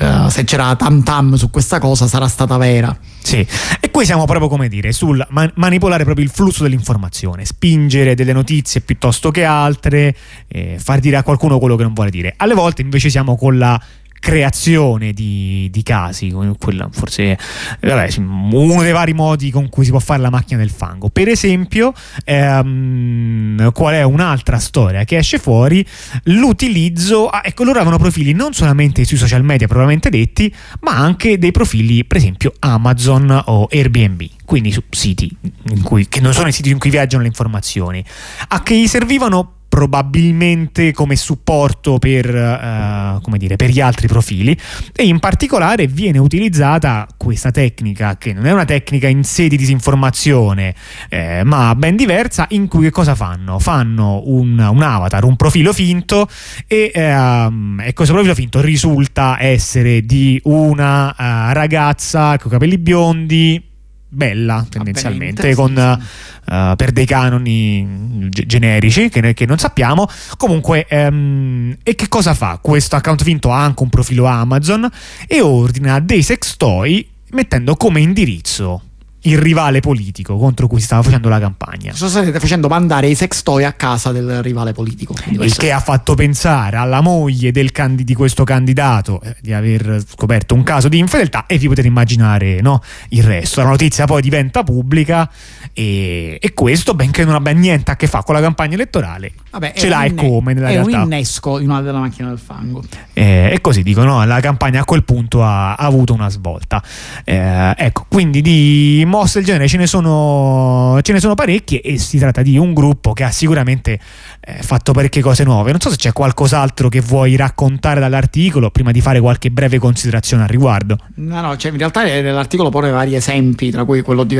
uh, 0.00 0.28
se 0.28 0.44
c'era 0.44 0.76
tam 0.76 1.02
tam 1.02 1.34
su 1.34 1.50
questa 1.50 1.78
cosa 1.80 2.06
sarà 2.06 2.28
stata 2.28 2.56
vera. 2.56 2.96
Sì, 3.24 3.38
e 3.80 3.90
qui 3.90 4.04
siamo 4.04 4.26
proprio 4.26 4.48
come 4.48 4.68
dire 4.68 4.92
sul 4.92 5.26
man- 5.30 5.50
manipolare 5.54 6.04
proprio 6.04 6.26
il 6.26 6.30
flusso 6.30 6.62
dell'informazione, 6.62 7.46
spingere 7.46 8.14
delle 8.14 8.34
notizie 8.34 8.82
piuttosto 8.82 9.30
che 9.30 9.44
altre, 9.44 10.14
eh, 10.46 10.76
far 10.78 11.00
dire 11.00 11.16
a 11.16 11.22
qualcuno 11.22 11.58
quello 11.58 11.74
che 11.74 11.84
non 11.84 11.94
vuole 11.94 12.10
dire. 12.10 12.34
Alle 12.36 12.52
volte 12.52 12.82
invece 12.82 13.08
siamo 13.08 13.34
con 13.36 13.56
la 13.56 13.80
creazione 14.24 15.12
di, 15.12 15.68
di 15.70 15.82
casi, 15.82 16.34
quella 16.58 16.88
forse 16.90 17.38
vabbè, 17.78 18.08
uno 18.16 18.80
dei 18.80 18.92
vari 18.92 19.12
modi 19.12 19.50
con 19.50 19.68
cui 19.68 19.84
si 19.84 19.90
può 19.90 20.00
fare 20.00 20.22
la 20.22 20.30
macchina 20.30 20.60
del 20.60 20.70
fango. 20.70 21.10
Per 21.10 21.28
esempio, 21.28 21.92
ehm, 22.24 23.70
qual 23.72 23.92
è 23.92 24.02
un'altra 24.02 24.58
storia 24.58 25.04
che 25.04 25.18
esce 25.18 25.36
fuori? 25.36 25.86
L'utilizzo, 26.24 27.28
ah, 27.28 27.42
ecco, 27.44 27.64
loro 27.64 27.76
avevano 27.76 27.98
profili 27.98 28.32
non 28.32 28.54
solamente 28.54 29.04
sui 29.04 29.18
social 29.18 29.44
media 29.44 29.66
propriamente 29.66 30.08
detti, 30.08 30.52
ma 30.80 30.96
anche 30.96 31.36
dei 31.36 31.50
profili, 31.50 32.06
per 32.06 32.16
esempio, 32.16 32.54
Amazon 32.60 33.42
o 33.44 33.68
Airbnb 33.70 34.22
quindi 34.46 34.70
su 34.72 34.82
siti 34.90 35.34
cui, 35.82 36.06
che 36.06 36.20
non 36.20 36.34
sono 36.34 36.48
i 36.48 36.52
siti 36.52 36.70
in 36.70 36.78
cui 36.78 36.90
viaggiano 36.90 37.22
le 37.22 37.28
informazioni, 37.28 38.04
a 38.48 38.62
che 38.62 38.76
gli 38.76 38.86
servivano 38.86 39.63
probabilmente 39.74 40.92
come 40.92 41.16
supporto 41.16 41.98
per, 41.98 42.32
uh, 42.32 43.20
come 43.20 43.38
dire, 43.38 43.56
per 43.56 43.70
gli 43.70 43.80
altri 43.80 44.06
profili 44.06 44.56
e 44.94 45.02
in 45.02 45.18
particolare 45.18 45.88
viene 45.88 46.18
utilizzata 46.18 47.08
questa 47.16 47.50
tecnica 47.50 48.16
che 48.16 48.32
non 48.32 48.46
è 48.46 48.52
una 48.52 48.66
tecnica 48.66 49.08
in 49.08 49.24
sé 49.24 49.48
di 49.48 49.56
disinformazione 49.56 50.76
eh, 51.08 51.42
ma 51.42 51.74
ben 51.74 51.96
diversa 51.96 52.46
in 52.50 52.68
cui 52.68 52.88
cosa 52.90 53.16
fanno? 53.16 53.58
Fanno 53.58 54.22
un, 54.26 54.56
un 54.60 54.80
avatar, 54.80 55.24
un 55.24 55.34
profilo 55.34 55.72
finto 55.72 56.28
e, 56.68 56.92
uh, 56.94 57.80
e, 57.80 57.92
questo 57.94 58.14
profilo 58.14 58.36
finto 58.36 58.60
risulta 58.60 59.38
essere 59.40 60.02
di 60.02 60.40
una 60.44 61.08
uh, 61.08 61.52
ragazza 61.52 62.38
con 62.38 62.48
capelli 62.48 62.78
biondi 62.78 63.72
bella 64.14 64.64
tendenzialmente 64.68 65.54
con, 65.54 65.72
uh, 65.76 66.76
per 66.76 66.92
dei 66.92 67.06
canoni 67.06 68.28
generici 68.30 69.08
che, 69.08 69.34
che, 69.34 69.46
non 69.46 69.58
sappiamo. 69.58 70.08
Comunque 70.36 70.86
um, 70.90 71.76
e 71.82 71.94
che 71.94 72.08
cosa 72.08 72.34
fa? 72.34 72.58
Questo 72.62 72.96
account 72.96 73.22
finto 73.22 73.52
ha 73.52 73.62
anche 73.62 73.82
un 73.82 73.90
profilo 73.90 74.24
Amazon 74.26 74.88
e 75.26 75.40
ordina 75.40 76.00
dei 76.00 76.22
sex 76.22 76.56
toy 76.56 77.06
mettendo 77.30 77.74
come 77.76 78.00
indirizzo 78.00 78.82
il 79.26 79.38
rivale 79.38 79.80
politico 79.80 80.36
contro 80.36 80.66
cui 80.66 80.80
si 80.80 80.86
stava 80.86 81.02
facendo 81.02 81.28
la 81.28 81.38
campagna. 81.38 81.92
Sto 81.94 82.08
state 82.08 82.38
facendo 82.38 82.68
mandare 82.68 83.08
i 83.08 83.14
sex 83.14 83.42
toy 83.42 83.64
a 83.64 83.72
casa 83.72 84.12
del 84.12 84.42
rivale 84.42 84.72
politico. 84.72 85.14
Il 85.28 85.54
che 85.54 85.72
ha 85.72 85.80
fatto 85.80 86.14
pensare 86.14 86.76
alla 86.76 87.00
moglie 87.00 87.52
candi- 87.70 88.04
di 88.04 88.14
questo 88.14 88.44
candidato 88.44 89.20
eh, 89.22 89.36
di 89.40 89.52
aver 89.52 90.02
scoperto 90.06 90.54
un 90.54 90.62
caso 90.62 90.88
di 90.88 90.98
infedeltà 90.98 91.46
e 91.46 91.58
vi 91.58 91.68
potete 91.68 91.86
immaginare 91.86 92.60
no, 92.60 92.82
il 93.10 93.22
resto. 93.22 93.62
La 93.62 93.68
notizia 93.68 94.04
poi 94.06 94.20
diventa 94.22 94.62
pubblica 94.62 95.30
E, 95.76 96.38
e, 96.40 96.54
questo, 96.54 96.94
benché 96.94 97.24
non 97.24 97.34
abbia 97.34 97.52
niente 97.52 97.90
a 97.90 97.96
che 97.96 98.06
fare 98.06 98.22
con 98.24 98.34
la 98.36 98.40
campagna 98.40 98.74
elettorale, 98.74 99.32
Vabbè, 99.50 99.72
ce 99.74 99.88
l'ha 99.88 100.04
e 100.04 100.14
come 100.14 100.52
nella 100.52 100.68
è 100.68 100.72
realtà. 100.74 100.90
È 100.90 100.94
un 100.98 101.02
innesco 101.02 101.58
in 101.58 101.70
una 101.70 101.80
della 101.80 101.98
macchina 101.98 102.28
del 102.28 102.38
fango. 102.38 102.84
Eh, 103.14 103.50
e 103.52 103.60
così 103.60 103.82
dicono, 103.82 104.24
la 104.26 104.40
campagna 104.40 104.80
a 104.80 104.84
quel 104.84 105.04
punto 105.04 105.42
ha, 105.42 105.74
ha 105.74 105.86
avuto 105.86 106.12
una 106.12 106.28
svolta. 106.28 106.82
Eh, 107.24 107.72
ecco, 107.76 108.06
quindi 108.08 108.42
di 108.42 109.04
mosse 109.06 109.38
del 109.38 109.46
genere 109.46 109.68
ce 109.68 109.76
ne, 109.76 109.86
sono, 109.86 110.98
ce 111.00 111.12
ne 111.12 111.20
sono 111.20 111.34
parecchie 111.34 111.80
e 111.80 111.96
si 111.98 112.18
tratta 112.18 112.42
di 112.42 112.58
un 112.58 112.74
gruppo 112.74 113.12
che 113.12 113.22
ha 113.22 113.30
sicuramente 113.30 113.98
eh, 114.40 114.62
fatto 114.62 114.92
parecchie 114.92 115.22
cose 115.22 115.44
nuove. 115.44 115.70
Non 115.70 115.80
so 115.80 115.90
se 115.90 115.96
c'è 115.96 116.12
qualcos'altro 116.12 116.88
che 116.88 117.00
vuoi 117.00 117.36
raccontare 117.36 118.00
dall'articolo 118.00 118.70
prima 118.70 118.90
di 118.90 119.00
fare 119.00 119.20
qualche 119.20 119.50
breve 119.50 119.78
considerazione 119.78 120.42
al 120.42 120.48
riguardo. 120.48 120.98
No, 121.14 121.40
no, 121.40 121.56
cioè 121.56 121.70
in 121.70 121.78
realtà 121.78 122.02
nell'articolo 122.02 122.68
pone 122.68 122.90
vari 122.90 123.14
esempi, 123.14 123.70
tra 123.70 123.84
cui 123.84 124.02
quello 124.02 124.24
di, 124.24 124.36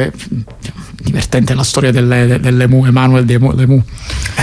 divertente 1.01 1.55
la 1.55 1.63
storia 1.63 1.93
delle, 1.93 2.41
delle 2.41 2.67
mu, 2.67 2.85
Emanuel 2.85 3.25
de 3.25 3.39
Lemu. 3.39 3.83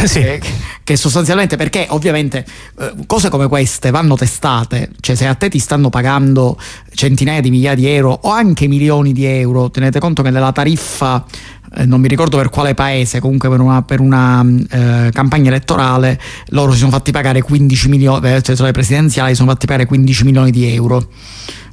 Eh 0.01 0.07
sì. 0.07 0.19
che, 0.21 0.41
che 0.83 0.95
sostanzialmente 0.95 1.57
perché 1.57 1.85
ovviamente 1.89 2.45
eh, 2.79 2.93
cose 3.05 3.29
come 3.29 3.47
queste 3.47 3.91
vanno 3.91 4.15
testate, 4.21 4.91
cioè 4.99 5.15
se 5.15 5.25
a 5.25 5.33
te 5.33 5.49
ti 5.49 5.57
stanno 5.57 5.89
pagando 5.89 6.55
centinaia 6.93 7.41
di 7.41 7.49
migliaia 7.49 7.75
di 7.75 7.87
euro 7.87 8.19
o 8.21 8.29
anche 8.29 8.67
milioni 8.67 9.13
di 9.13 9.25
euro, 9.25 9.71
tenete 9.71 9.99
conto 9.99 10.21
che 10.21 10.29
nella 10.29 10.51
tariffa 10.51 11.25
eh, 11.73 11.85
non 11.87 11.99
mi 11.99 12.07
ricordo 12.07 12.37
per 12.37 12.49
quale 12.49 12.75
paese, 12.75 13.19
comunque 13.19 13.49
per 13.49 13.59
una, 13.59 13.81
per 13.81 13.99
una 13.99 14.45
eh, 14.69 15.09
campagna 15.11 15.49
elettorale, 15.49 16.19
loro 16.49 16.71
si 16.73 16.77
sono 16.77 16.91
fatti 16.91 17.09
pagare 17.11 17.41
15 17.41 17.89
milioni, 17.89 18.31
eh, 18.31 18.41
cioè 18.43 18.55
le 18.57 18.71
presidenziali 18.71 19.31
si 19.31 19.37
sono 19.37 19.49
fatti 19.49 19.65
pagare 19.65 19.87
15 19.87 20.23
milioni 20.23 20.51
di 20.51 20.71
euro. 20.71 21.09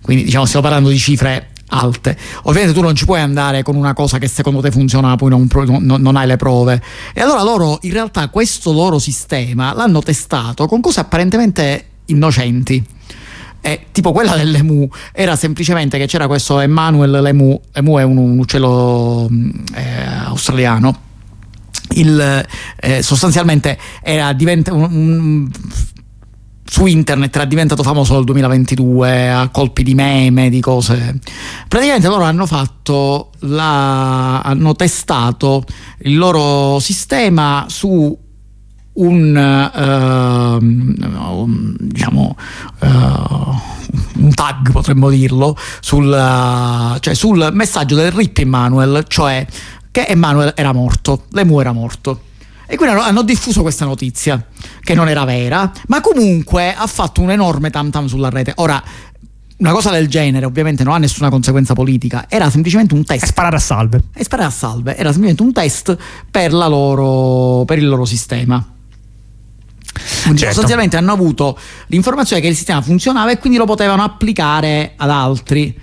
Quindi 0.01 0.25
diciamo 0.25 0.47
stiamo 0.47 0.65
parlando 0.67 0.89
di 0.89 0.97
cifre 0.97 1.49
alte. 1.69 2.17
Ovviamente 2.45 2.73
tu 2.73 2.83
non 2.83 2.95
ci 2.95 3.05
puoi 3.05 3.21
andare 3.21 3.63
con 3.63 3.77
una 3.77 3.93
cosa 3.93 4.17
che 4.17 4.27
secondo 4.27 4.63
te 4.63 4.71
funziona, 4.71 5.17
poi 5.17 5.29
non, 5.29 5.49
non, 5.81 6.01
non, 6.01 6.17
hai 6.17 6.27
le 6.27 6.37
prove. 6.37 6.83
E 7.13 7.21
allora 7.21 7.43
loro, 7.43 7.79
in 7.83 7.93
realtà, 7.93 8.31
questo 8.31 8.73
loro 8.73 8.99
sistema 8.99 9.75
l'hanno 9.75 10.01
testato 10.01 10.67
con 10.67 10.81
cose 10.81 11.01
apparentemente 11.01 11.85
innocenti. 12.09 12.85
E, 13.61 13.87
tipo 13.91 14.13
quella 14.13 14.37
dell'Emu 14.37 14.89
era 15.13 15.35
semplicemente 15.35 15.99
che 15.99 16.07
c'era 16.07 16.27
questo 16.27 16.61
Emmanuel 16.61 17.11
Lemu, 17.23 17.61
Emu 17.73 17.99
è 17.99 18.03
un, 18.03 18.17
un 18.17 18.39
uccello 18.39 19.29
eh, 19.75 20.05
australiano. 20.25 21.07
Il, 21.91 22.47
eh, 22.81 23.03
sostanzialmente 23.03 23.79
era 24.03 24.33
diventa 24.33 24.73
un, 24.73 24.83
un 24.93 25.51
su 26.71 26.85
internet 26.85 27.35
era 27.35 27.47
diventato 27.47 27.83
famoso 27.83 28.15
nel 28.15 28.25
2022 28.25 29.31
a 29.31 29.49
colpi 29.49 29.83
di 29.83 29.95
meme, 29.95 30.51
di 30.51 30.61
cose. 30.61 31.19
Praticamente 31.67 32.09
loro 32.09 32.25
hanno 32.25 32.47
fatto 32.47 33.31
la, 33.41 34.41
hanno 34.43 34.75
testato 34.75 35.65
il 36.01 36.17
loro 36.17 36.79
sistema 36.79 37.65
su 37.69 38.17
un, 38.99 40.61
uh, 40.61 40.65
un 41.41 41.77
diciamo 41.79 42.37
uh, 42.81 42.87
un 42.87 44.35
tag 44.35 44.73
potremmo 44.73 45.09
dirlo 45.09 45.57
sul, 45.81 46.07
uh, 46.07 46.99
cioè 46.99 47.15
sul 47.15 47.51
messaggio 47.53 47.95
del 47.95 48.13
RIP 48.13 48.39
Emanuel 48.39 49.05
cioè 49.09 49.47
che 49.91 50.07
Emanuel 50.07 50.53
era 50.57 50.73
morto 50.73 51.25
l'Emu 51.31 51.61
era 51.61 51.73
morto 51.73 52.23
e 52.71 52.77
quindi 52.77 52.95
hanno, 52.95 53.05
hanno, 53.05 53.23
diffuso 53.23 53.63
questa 53.63 53.87
notizia, 53.87 54.45
che 54.83 54.93
non 54.93 55.09
era 55.09 55.25
vera, 55.25 55.73
ma 55.87 56.03
comunque 56.03 56.75
ha 56.75 56.87
fatto 56.87 57.23
un 57.23 57.31
enorme 57.31 57.71
tam 57.71 57.89
tam 57.89 58.05
sulla 58.05 58.29
rete. 58.29 58.53
Ora, 58.57 58.83
una 59.57 59.73
cosa 59.73 59.91
del 59.91 60.07
genere 60.07 60.45
ovviamente 60.45 60.85
non 60.85 60.93
ha 60.93 60.99
nessuna 60.99 61.31
conseguenza 61.31 61.73
politica, 61.73 62.27
era 62.29 62.51
semplicemente 62.51 62.93
un 62.93 63.05
test. 63.05 63.23
E 63.23 63.27
sparare 63.27 63.57
a 63.57 63.59
salve. 63.59 64.03
E 64.15 64.23
sparare 64.23 64.49
a 64.49 64.53
salve, 64.53 64.97
era 64.97 65.13
semplicemente 65.13 65.43
un 65.43 65.53
test 65.53 65.97
per, 66.31 66.53
loro, 66.53 67.65
per 67.65 67.79
il 67.79 67.89
loro 67.89 68.05
sistema. 68.05 68.63
Certo. 69.99 70.45
sostanzialmente 70.45 70.97
hanno 70.97 71.13
avuto 71.13 71.59
l'informazione 71.89 72.41
che 72.43 72.49
il 72.49 72.57
sistema 72.57 72.83
funzionava 72.83 73.31
e 73.31 73.39
quindi 73.39 73.59
lo 73.59 73.65
potevano 73.65 74.03
applicare 74.03 74.93
ad 74.97 75.11
altri 75.11 75.75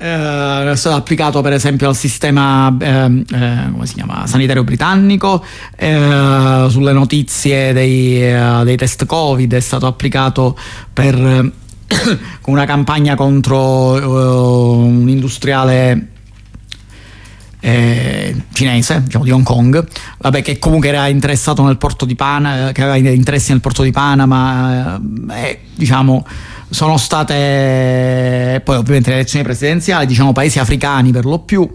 eh, 0.00 0.70
è 0.70 0.76
stato 0.76 0.94
applicato 0.94 1.40
per 1.40 1.52
esempio 1.52 1.88
al 1.88 1.96
sistema 1.96 2.74
eh, 2.78 3.24
eh, 3.32 3.70
come 3.72 3.86
si 3.86 3.94
chiama, 3.94 4.26
sanitario 4.26 4.62
britannico, 4.62 5.44
eh, 5.76 6.66
sulle 6.68 6.92
notizie 6.92 7.72
dei, 7.72 8.22
eh, 8.22 8.60
dei, 8.62 8.76
test 8.76 9.06
Covid, 9.06 9.52
è 9.52 9.60
stato 9.60 9.86
applicato 9.86 10.56
per, 10.92 11.16
una 12.46 12.64
campagna 12.64 13.16
contro 13.16 14.78
un 14.78 15.08
industriale 15.08 16.06
eh, 17.60 18.34
cinese, 18.52 19.02
diciamo 19.02 19.24
di 19.24 19.30
Hong 19.30 19.44
Kong, 19.44 19.86
vabbè, 20.18 20.42
che 20.42 20.58
comunque 20.58 20.88
era 20.88 21.08
interessato 21.08 21.64
nel 21.64 21.76
porto 21.76 22.04
di 22.04 22.14
Panama, 22.14 22.72
che 22.72 22.82
aveva 22.82 23.10
interessi 23.10 23.52
nel 23.52 23.60
porto 23.60 23.82
di 23.82 23.90
Panama, 23.90 25.00
eh, 25.30 25.60
diciamo 25.74 26.26
sono 26.70 26.98
state 26.98 28.60
poi 28.62 28.76
ovviamente 28.76 29.08
le 29.10 29.16
elezioni 29.16 29.44
presidenziali, 29.44 30.06
diciamo 30.06 30.32
paesi 30.32 30.58
africani 30.58 31.12
per 31.12 31.24
lo 31.24 31.38
più. 31.38 31.68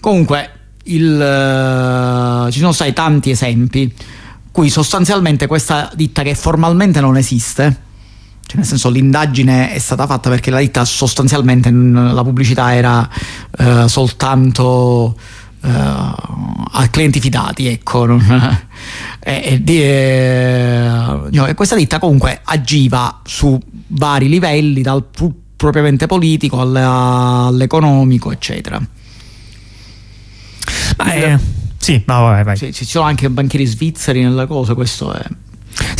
Comunque 0.00 0.50
il, 0.84 2.46
uh, 2.46 2.50
ci 2.50 2.58
sono 2.60 2.72
stati 2.72 2.92
tanti 2.92 3.30
esempi 3.30 3.92
cui 4.52 4.70
sostanzialmente 4.70 5.46
questa 5.46 5.90
ditta 5.94 6.22
che 6.22 6.34
formalmente 6.34 7.00
non 7.00 7.16
esiste, 7.16 7.84
cioè 8.46 8.58
nel 8.58 8.64
senso 8.64 8.90
l'indagine 8.90 9.72
è 9.72 9.78
stata 9.78 10.06
fatta 10.06 10.30
perché 10.30 10.50
la 10.50 10.60
ditta 10.60 10.84
sostanzialmente 10.84 11.68
la 11.70 12.22
pubblicità 12.22 12.74
era 12.74 13.08
uh, 13.58 13.88
soltanto 13.88 15.16
uh, 15.60 15.68
a 15.68 16.88
clienti 16.90 17.18
fidati, 17.18 17.66
ecco. 17.66 18.06
e, 19.18 19.60
e, 19.66 19.72
e, 21.34 21.54
questa 21.54 21.74
ditta 21.74 21.98
comunque 21.98 22.40
agiva 22.44 23.20
su 23.24 23.58
vari 23.88 24.28
livelli, 24.28 24.82
dal 24.82 25.04
propriamente 25.56 26.06
politico 26.06 26.60
all'economico, 26.60 28.30
eccetera. 28.30 28.80
Ma 30.98 31.12
eh, 31.12 31.38
sì, 31.78 32.00
ma 32.06 32.20
vai, 32.20 32.44
vai. 32.44 32.56
Ci, 32.56 32.72
ci 32.72 32.84
sono 32.84 33.06
anche 33.06 33.28
banchieri 33.28 33.64
svizzeri 33.64 34.22
nella 34.22 34.46
cosa, 34.46 34.74
questo 34.74 35.12
è. 35.12 35.24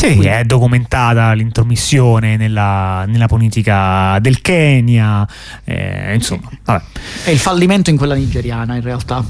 Sì, 0.07 0.15
Quindi. 0.15 0.27
è 0.27 0.43
documentata 0.45 1.33
l'intromissione 1.33 2.37
nella, 2.37 3.03
nella 3.07 3.27
politica 3.27 4.17
del 4.21 4.41
Kenya, 4.41 5.27
eh, 5.65 6.13
insomma. 6.13 6.49
Vabbè. 6.63 6.83
E 7.25 7.31
il 7.31 7.39
fallimento 7.39 7.89
in 7.89 7.97
quella 7.97 8.15
nigeriana 8.15 8.75
in 8.75 8.81
realtà. 8.81 9.23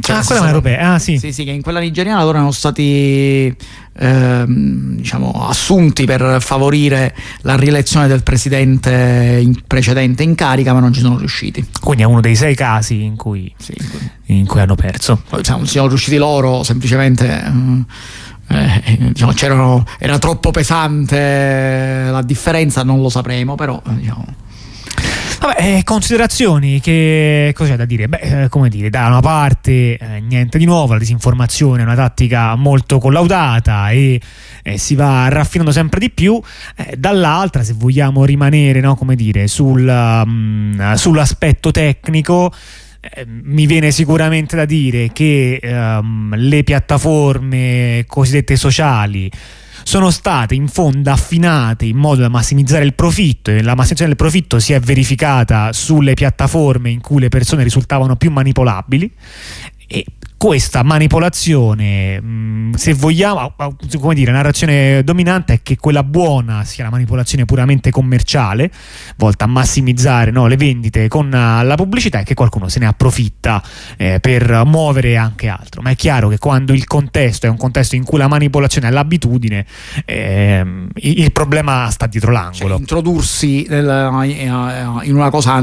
Cioè, 0.00 0.16
ah, 0.16 0.24
quella 0.24 0.44
è 0.44 0.46
europea, 0.46 0.92
ah 0.92 0.98
sì. 1.00 1.18
Sì, 1.18 1.32
sì, 1.32 1.42
che 1.44 1.50
in 1.50 1.60
quella 1.60 1.80
nigeriana 1.80 2.20
loro 2.22 2.36
erano 2.36 2.52
stati 2.52 3.54
ehm, 3.98 4.96
diciamo, 4.96 5.32
assunti 5.48 6.04
per 6.04 6.36
favorire 6.40 7.14
la 7.40 7.56
rielezione 7.56 8.06
del 8.06 8.22
presidente 8.22 9.40
in 9.42 9.60
precedente 9.66 10.22
in 10.22 10.36
carica, 10.36 10.72
ma 10.72 10.78
non 10.78 10.92
ci 10.92 11.00
sono 11.00 11.18
riusciti. 11.18 11.66
Quindi 11.80 12.04
è 12.04 12.06
uno 12.06 12.20
dei 12.20 12.36
sei 12.36 12.54
casi 12.54 13.02
in 13.02 13.16
cui, 13.16 13.52
sì, 13.58 13.74
in 14.26 14.46
cui 14.46 14.60
hanno 14.60 14.76
perso. 14.76 15.20
Poi, 15.28 15.40
diciamo, 15.40 15.64
ci 15.64 15.72
sono 15.72 15.88
riusciti 15.88 16.16
loro 16.16 16.62
semplicemente... 16.62 17.42
Mm, 17.48 17.80
eh, 18.48 19.12
diciamo, 19.12 19.84
era 19.98 20.18
troppo 20.18 20.50
pesante 20.50 22.08
la 22.10 22.22
differenza, 22.22 22.82
non 22.82 23.00
lo 23.00 23.08
sapremo, 23.08 23.54
però 23.54 23.80
diciamo, 23.84 24.24
Vabbè, 25.40 25.76
eh, 25.76 25.82
considerazioni 25.84 26.80
che 26.80 27.52
cosa 27.54 27.70
c'è 27.70 27.76
da 27.76 27.84
dire? 27.84 28.08
Beh, 28.08 28.42
eh, 28.44 28.48
come 28.48 28.68
dire, 28.68 28.90
da 28.90 29.06
una 29.06 29.20
parte 29.20 29.96
eh, 29.96 30.20
niente 30.20 30.58
di 30.58 30.64
nuovo, 30.64 30.94
la 30.94 30.98
disinformazione 30.98 31.82
è 31.82 31.84
una 31.84 31.94
tattica 31.94 32.56
molto 32.56 32.98
collaudata 32.98 33.90
e 33.90 34.20
eh, 34.64 34.78
si 34.78 34.96
va 34.96 35.28
raffinando 35.28 35.70
sempre 35.70 36.00
di 36.00 36.10
più, 36.10 36.40
eh, 36.74 36.96
dall'altra 36.96 37.62
se 37.62 37.74
vogliamo 37.74 38.24
rimanere, 38.24 38.80
no, 38.80 38.96
come 38.96 39.14
dire, 39.14 39.46
sul, 39.46 39.86
um, 39.86 40.94
sull'aspetto 40.94 41.70
tecnico, 41.70 42.52
eh, 42.52 42.87
mi 43.26 43.66
viene 43.66 43.90
sicuramente 43.90 44.56
da 44.56 44.64
dire 44.64 45.10
che 45.12 45.60
um, 45.62 46.34
le 46.36 46.62
piattaforme 46.62 48.04
cosiddette 48.06 48.56
sociali 48.56 49.30
sono 49.82 50.10
state 50.10 50.54
in 50.54 50.68
fondo 50.68 51.10
affinate 51.10 51.86
in 51.86 51.96
modo 51.96 52.20
da 52.20 52.28
massimizzare 52.28 52.84
il 52.84 52.94
profitto 52.94 53.50
e 53.50 53.62
la 53.62 53.74
massimizzazione 53.74 54.14
del 54.14 54.16
profitto 54.16 54.58
si 54.58 54.72
è 54.72 54.80
verificata 54.80 55.72
sulle 55.72 56.14
piattaforme 56.14 56.90
in 56.90 57.00
cui 57.00 57.20
le 57.20 57.28
persone 57.28 57.62
risultavano 57.62 58.16
più 58.16 58.30
manipolabili 58.30 59.10
e 59.86 60.04
questa 60.38 60.84
manipolazione, 60.84 62.20
mh, 62.20 62.74
se 62.74 62.94
vogliamo, 62.94 63.54
come 63.98 64.14
dire, 64.14 64.30
narrazione 64.30 65.02
dominante 65.02 65.54
è 65.54 65.60
che 65.62 65.76
quella 65.76 66.04
buona 66.04 66.62
sia 66.64 66.84
la 66.84 66.90
manipolazione 66.90 67.44
puramente 67.44 67.90
commerciale, 67.90 68.70
volta 69.16 69.44
a 69.44 69.48
massimizzare 69.48 70.30
no, 70.30 70.46
le 70.46 70.56
vendite 70.56 71.08
con 71.08 71.26
uh, 71.26 71.66
la 71.66 71.74
pubblicità 71.76 72.20
e 72.20 72.22
che 72.22 72.34
qualcuno 72.34 72.68
se 72.68 72.78
ne 72.78 72.86
approfitta 72.86 73.60
eh, 73.96 74.20
per 74.20 74.62
muovere 74.64 75.16
anche 75.16 75.48
altro. 75.48 75.82
Ma 75.82 75.90
è 75.90 75.96
chiaro 75.96 76.28
che 76.28 76.38
quando 76.38 76.72
il 76.72 76.86
contesto 76.86 77.46
è 77.46 77.48
un 77.48 77.56
contesto 77.56 77.96
in 77.96 78.04
cui 78.04 78.18
la 78.18 78.28
manipolazione 78.28 78.86
è 78.86 78.90
l'abitudine, 78.92 79.66
eh, 80.04 80.64
il 80.94 81.32
problema 81.32 81.90
sta 81.90 82.06
dietro 82.06 82.30
l'angolo. 82.30 82.74
Cioè, 82.74 82.78
introdursi 82.78 83.66
nel, 83.68 83.88
eh, 83.88 85.06
in 85.08 85.16
una 85.16 85.30
cosa, 85.30 85.60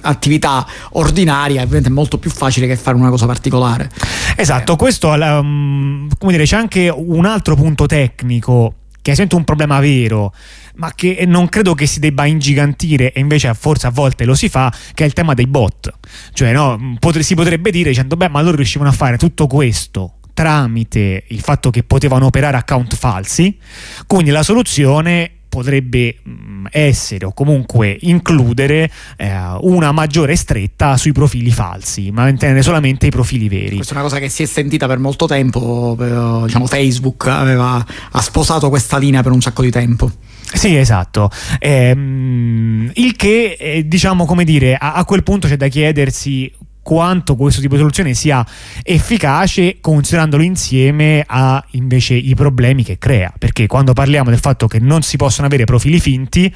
attività 0.00 0.66
ordinaria 0.92 1.60
è 1.62 1.88
molto 1.90 2.16
più 2.16 2.30
facile 2.30 2.66
che 2.66 2.76
fare 2.76 2.96
una 2.96 3.10
cosa 3.10 3.26
particolare 3.26 3.81
fare. 3.90 4.34
Esatto, 4.36 4.72
eh. 4.72 4.76
questo 4.76 5.08
um, 5.08 6.08
come 6.18 6.32
dire, 6.32 6.44
c'è 6.44 6.56
anche 6.56 6.88
un 6.88 7.24
altro 7.24 7.54
punto 7.54 7.86
tecnico 7.86 8.74
che 9.02 9.12
è 9.12 9.14
sempre 9.14 9.36
un 9.36 9.44
problema 9.44 9.80
vero 9.80 10.32
ma 10.74 10.92
che 10.94 11.24
non 11.26 11.48
credo 11.48 11.74
che 11.74 11.86
si 11.86 12.00
debba 12.00 12.24
ingigantire 12.24 13.12
e 13.12 13.20
invece 13.20 13.52
forse 13.54 13.86
a 13.86 13.90
volte 13.90 14.24
lo 14.24 14.34
si 14.34 14.48
fa, 14.48 14.72
che 14.94 15.04
è 15.04 15.06
il 15.06 15.12
tema 15.12 15.34
dei 15.34 15.46
bot. 15.46 15.92
Cioè, 16.32 16.52
no, 16.52 16.96
potre, 16.98 17.22
si 17.22 17.34
potrebbe 17.34 17.70
dire 17.70 17.90
dicendo, 17.90 18.16
beh, 18.16 18.28
ma 18.28 18.40
loro 18.40 18.56
riuscivano 18.56 18.88
a 18.88 18.92
fare 18.92 19.18
tutto 19.18 19.46
questo 19.46 20.14
tramite 20.34 21.24
il 21.28 21.40
fatto 21.40 21.70
che 21.70 21.82
potevano 21.82 22.26
operare 22.26 22.56
account 22.56 22.96
falsi, 22.96 23.58
quindi 24.06 24.30
la 24.30 24.42
soluzione 24.42 25.41
potrebbe 25.52 26.16
mm, 26.26 26.64
essere 26.70 27.26
o 27.26 27.34
comunque 27.34 27.94
includere 28.00 28.90
eh, 29.18 29.30
una 29.60 29.92
maggiore 29.92 30.34
stretta 30.34 30.96
sui 30.96 31.12
profili 31.12 31.50
falsi, 31.50 32.10
ma 32.10 32.22
mantenere 32.22 32.62
solamente 32.62 33.08
i 33.08 33.10
profili 33.10 33.50
veri. 33.50 33.76
Questa 33.76 33.92
è 33.92 33.96
una 33.96 34.04
cosa 34.04 34.18
che 34.18 34.30
si 34.30 34.44
è 34.44 34.46
sentita 34.46 34.86
per 34.86 34.98
molto 34.98 35.26
tempo, 35.26 35.94
per, 35.94 36.44
diciamo 36.46 36.66
Facebook 36.66 37.26
aveva, 37.26 37.84
ha 38.12 38.20
sposato 38.22 38.70
questa 38.70 38.96
linea 38.96 39.22
per 39.22 39.32
un 39.32 39.42
sacco 39.42 39.60
di 39.60 39.70
tempo. 39.70 40.10
Sì, 40.54 40.74
esatto. 40.74 41.30
Ehm, 41.58 42.90
il 42.94 43.14
che, 43.14 43.56
eh, 43.58 43.86
diciamo, 43.86 44.24
come 44.24 44.44
dire, 44.44 44.74
a, 44.74 44.94
a 44.94 45.04
quel 45.04 45.22
punto 45.22 45.48
c'è 45.48 45.58
da 45.58 45.68
chiedersi 45.68 46.50
quanto 46.82 47.36
questo 47.36 47.60
tipo 47.60 47.74
di 47.74 47.80
soluzione 47.80 48.14
sia 48.14 48.44
efficace 48.82 49.78
considerandolo 49.80 50.42
insieme 50.42 51.24
a 51.26 51.64
invece 51.70 52.14
i 52.14 52.34
problemi 52.34 52.82
che 52.82 52.98
crea 52.98 53.32
perché 53.38 53.66
quando 53.66 53.92
parliamo 53.92 54.30
del 54.30 54.38
fatto 54.38 54.66
che 54.66 54.78
non 54.78 55.02
si 55.02 55.16
possono 55.16 55.46
avere 55.46 55.64
profili 55.64 56.00
finti 56.00 56.52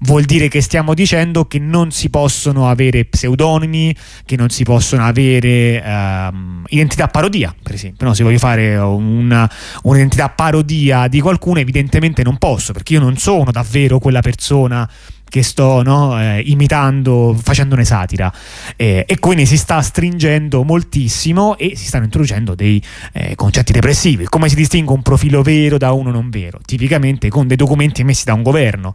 vuol 0.00 0.22
dire 0.24 0.48
che 0.48 0.60
stiamo 0.60 0.94
dicendo 0.94 1.46
che 1.46 1.58
non 1.58 1.90
si 1.90 2.10
possono 2.10 2.68
avere 2.68 3.04
pseudonimi, 3.04 3.94
che 4.24 4.36
non 4.36 4.48
si 4.50 4.62
possono 4.64 5.04
avere 5.04 5.82
um, 5.84 6.64
identità 6.68 7.08
parodia, 7.08 7.54
per 7.60 7.74
esempio. 7.74 8.06
No, 8.06 8.14
se 8.14 8.22
voglio 8.22 8.38
fare 8.38 8.76
una, 8.76 9.50
un'identità 9.82 10.28
parodia 10.28 11.08
di 11.08 11.20
qualcuno, 11.20 11.58
evidentemente 11.58 12.22
non 12.22 12.38
posso, 12.38 12.72
perché 12.72 12.94
io 12.94 13.00
non 13.00 13.16
sono 13.16 13.50
davvero 13.50 13.98
quella 13.98 14.20
persona 14.20 14.88
che 15.28 15.42
sto 15.42 15.82
no, 15.82 16.20
eh, 16.20 16.40
imitando, 16.40 17.36
facendone 17.40 17.84
satira. 17.84 18.32
Eh, 18.76 19.04
e 19.06 19.18
quindi 19.18 19.46
si 19.46 19.56
sta 19.56 19.80
stringendo 19.80 20.64
moltissimo 20.64 21.56
e 21.56 21.76
si 21.76 21.86
stanno 21.86 22.04
introducendo 22.04 22.54
dei 22.54 22.82
eh, 23.12 23.34
concetti 23.34 23.72
repressivi. 23.72 24.24
Come 24.24 24.48
si 24.48 24.54
distingue 24.54 24.94
un 24.94 25.02
profilo 25.02 25.42
vero 25.42 25.78
da 25.78 25.92
uno 25.92 26.10
non 26.10 26.30
vero? 26.30 26.58
Tipicamente 26.64 27.28
con 27.28 27.46
dei 27.46 27.56
documenti 27.56 28.00
emessi 28.00 28.24
da 28.24 28.34
un 28.34 28.42
governo 28.42 28.94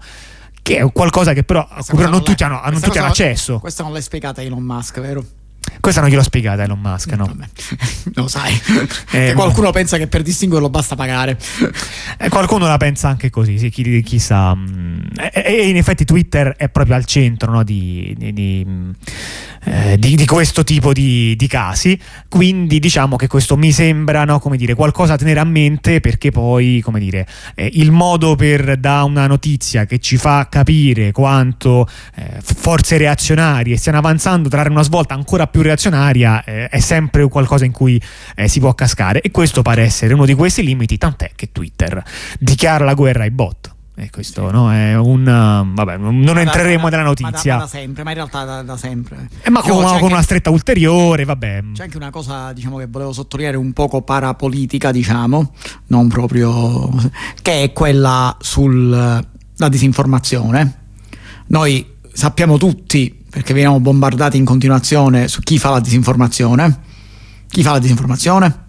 che 0.62 0.78
è 0.78 0.92
qualcosa 0.92 1.34
che 1.34 1.44
però, 1.44 1.68
però 1.86 2.10
non 2.10 2.24
tutti 2.24 2.44
hanno, 2.44 2.62
non 2.70 2.80
tutti 2.80 2.98
hanno 2.98 3.08
accesso. 3.08 3.60
Questa 3.60 3.84
non 3.84 3.92
l'hai 3.92 4.02
spiegata 4.02 4.42
Elon 4.42 4.64
Musk, 4.64 5.00
vero? 5.02 5.24
Questa 5.80 6.02
non 6.02 6.10
gliel'ho 6.10 6.24
spiegata 6.24 6.64
Elon 6.64 6.80
Musk, 6.80 7.12
no? 7.14 7.26
Vabbè. 7.26 7.46
Lo 8.16 8.28
sai. 8.28 8.60
Eh, 9.12 9.34
qualcuno 9.36 9.72
pensa 9.72 9.98
che 9.98 10.08
per 10.08 10.22
distinguerlo 10.22 10.70
basta 10.70 10.96
pagare. 10.96 11.38
Eh, 12.18 12.30
qualcuno 12.30 12.68
la 12.68 12.78
pensa 12.78 13.10
anche 13.10 13.30
così, 13.30 13.58
sì, 13.58 13.70
chi, 13.70 14.02
chi 14.02 14.20
sa. 14.20 14.56
Mm, 14.56 15.00
e, 15.32 15.68
in 15.68 15.78
effetti 15.78 16.06
Twitter 16.06 16.56
è 16.56 16.70
proprio 16.70 16.96
al 16.96 17.06
centro 17.06 17.52
no, 17.52 17.64
di, 17.64 18.14
di, 18.18 18.34
di, 18.34 18.66
eh, 19.66 19.98
di, 19.98 20.26
questo 20.26 20.64
tipo 20.64 20.94
di, 20.94 21.36
casi. 21.48 22.00
Quindi 22.28 22.80
diciamo 22.80 23.16
che 23.16 23.28
questo 23.28 23.58
mi 23.58 23.72
sembra 23.72 24.24
no, 24.26 24.40
come 24.40 24.58
dire, 24.58 24.74
qualcosa 24.74 25.12
da 25.12 25.18
tenere 25.18 25.40
a 25.40 25.44
mente 25.44 26.00
perché 26.00 26.32
poi, 26.32 26.82
come 26.84 27.00
dire, 27.00 27.28
eh, 27.56 27.70
il 27.74 27.92
modo 27.92 28.36
per 28.36 28.78
da 28.78 29.04
una 29.04 29.28
notizia 29.28 29.86
che 29.86 30.00
ci 30.00 30.18
fa 30.18 30.48
capire 30.50 31.12
quanto 31.12 31.88
eh, 32.16 32.40
forze 32.42 32.98
reazionarie 32.98 33.78
stiano 33.78 33.98
avanzando, 33.98 34.50
trarre 34.50 34.70
una 34.70 34.84
svolta 34.84 35.14
ancora 35.14 35.48
più 35.48 35.62
reazionaria 35.62 36.44
eh, 36.44 36.68
è 36.68 36.80
sempre 36.80 37.28
qualcosa 37.28 37.66
in 37.66 37.72
cui 37.72 38.02
eh, 38.36 38.48
si 38.48 38.60
può 38.60 38.74
cascare 38.74 39.22
e 39.22 39.32
questo 39.32 39.62
pare 39.62 39.84
essere 39.84 40.14
uno 40.14 40.26
di 40.26 40.34
questi 40.34 40.64
limiti, 40.64 40.98
tant'è 40.98 41.32
che 41.36 41.52
Twitter 41.52 42.04
dichiara 42.40 42.86
la 42.86 42.94
guerra 42.94 43.24
ai 43.24 43.32
bot. 43.32 43.74
E 43.96 44.10
questo 44.10 44.50
no, 44.50 44.74
è 44.74 44.98
un. 44.98 45.24
Vabbè, 45.24 45.98
non 45.98 46.40
entreremo 46.40 46.88
nella 46.88 47.04
notizia. 47.04 47.54
Ma 47.54 47.60
da, 47.60 47.66
da, 47.66 47.70
sempre, 47.70 48.04
ma 48.04 48.10
in 48.10 48.16
realtà 48.16 48.44
da, 48.44 48.62
da 48.64 48.76
sempre. 48.76 49.30
Eh, 49.44 49.52
ma 49.52 49.62
con, 49.62 49.84
con 50.00 50.12
una 50.12 50.24
stretta 50.24 50.50
ulteriore, 50.50 51.26
vabbè. 51.26 51.64
C'è 51.74 51.84
anche 51.84 51.98
una 51.98 52.10
cosa, 52.10 52.52
diciamo, 52.54 52.78
che 52.78 52.88
volevo 52.88 53.14
sottolineare 53.14 53.56
un 53.56 53.72
poco 53.72 54.02
parapolitica, 54.02 54.92
diciamo, 54.92 55.54
non 55.88 56.08
proprio. 56.08 56.90
che 57.44 57.64
è 57.64 57.72
quella 57.72 58.36
sulla 58.40 59.24
disinformazione. 59.70 60.80
Noi 61.48 61.86
sappiamo 62.12 62.58
tutti 62.58 63.26
perché 63.30 63.54
veniamo 63.54 63.80
bombardati 63.80 64.38
in 64.38 64.46
continuazione 64.46 65.28
su 65.28 65.42
chi 65.42 65.60
fa 65.60 65.70
la 65.70 65.80
disinformazione. 65.80 66.80
Chi 67.48 67.62
fa 67.62 67.74
la 67.74 67.80
disinformazione? 67.80 68.63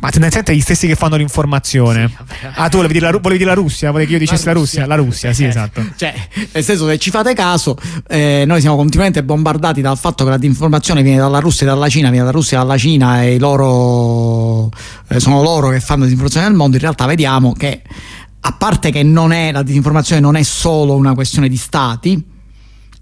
Ma 0.00 0.10
tendenzialmente 0.10 0.56
gli 0.56 0.60
stessi 0.60 0.86
che 0.86 0.94
fanno 0.94 1.16
l'informazione. 1.16 2.08
Sì, 2.08 2.46
ah, 2.54 2.68
tu 2.68 2.76
volevi 2.76 2.94
dire, 2.94 3.10
la, 3.10 3.18
volevi 3.18 3.38
dire 3.38 3.50
la 3.50 3.54
Russia? 3.54 3.90
Volevi 3.90 4.08
che 4.08 4.12
io 4.14 4.18
dicessi 4.20 4.46
la 4.46 4.52
Russia? 4.52 4.86
La 4.86 4.96
Russia, 4.96 5.28
la 5.28 5.30
Russia 5.30 5.32
sì, 5.32 5.44
eh, 5.44 5.48
esatto. 5.48 5.84
Cioè, 5.96 6.14
nel 6.52 6.64
senso, 6.64 6.88
se 6.88 6.98
ci 6.98 7.10
fate 7.10 7.34
caso, 7.34 7.76
eh, 8.08 8.44
noi 8.46 8.60
siamo 8.60 8.76
continuamente 8.76 9.22
bombardati 9.22 9.80
dal 9.80 9.98
fatto 9.98 10.24
che 10.24 10.30
la 10.30 10.38
disinformazione 10.38 11.02
viene 11.02 11.18
dalla 11.18 11.40
Russia 11.40 11.66
e 11.66 11.68
dalla 11.68 11.88
Cina, 11.88 12.08
viene 12.08 12.24
dalla 12.24 12.36
Russia 12.36 12.58
e 12.58 12.60
dalla 12.62 12.78
Cina 12.78 13.22
e 13.22 13.38
loro 13.38 14.70
eh, 15.08 15.20
sono 15.20 15.42
loro 15.42 15.68
che 15.68 15.80
fanno 15.80 16.04
disinformazione 16.04 16.48
nel 16.48 16.56
mondo. 16.56 16.76
In 16.76 16.82
realtà 16.82 17.04
vediamo 17.06 17.52
che, 17.52 17.82
a 18.40 18.52
parte 18.52 18.90
che 18.90 19.02
non 19.02 19.30
è, 19.30 19.52
la 19.52 19.62
disinformazione 19.62 20.20
non 20.20 20.36
è 20.36 20.42
solo 20.42 20.94
una 20.94 21.14
questione 21.14 21.48
di 21.48 21.56
stati, 21.56 22.20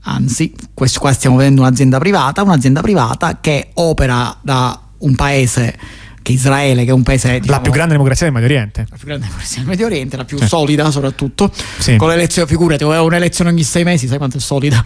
anzi, 0.02 0.52
questo 0.74 0.98
qua 0.98 1.12
stiamo 1.12 1.36
vedendo 1.36 1.60
un'azienda 1.60 1.98
privata, 1.98 2.42
un'azienda 2.42 2.80
privata 2.80 3.38
che 3.40 3.70
opera 3.74 4.36
da 4.42 4.78
un 4.98 5.14
paese 5.14 5.78
che 6.22 6.32
Israele, 6.32 6.84
che 6.84 6.90
è 6.90 6.92
un 6.92 7.02
paese. 7.02 7.40
Diciamo, 7.40 7.56
la 7.56 7.60
più 7.60 7.72
grande 7.72 7.92
democrazia 7.92 8.26
del 8.26 8.34
Medio 8.34 8.48
Oriente. 8.48 8.86
La 8.88 8.96
più 8.96 9.06
grande 9.06 9.26
democrazia 9.26 9.58
del 9.58 9.68
Medio 9.68 9.86
Oriente, 9.86 10.16
la 10.16 10.24
più 10.24 10.38
sì. 10.38 10.46
solida 10.46 10.90
soprattutto. 10.90 11.50
Sì. 11.78 11.96
Con 11.96 12.08
l'elezione, 12.08 12.48
figurati, 12.48 12.84
un'elezione 12.84 13.50
ogni 13.50 13.62
sei 13.62 13.84
mesi, 13.84 14.06
sai 14.06 14.18
quanto 14.18 14.36
è 14.36 14.40
solida? 14.40 14.84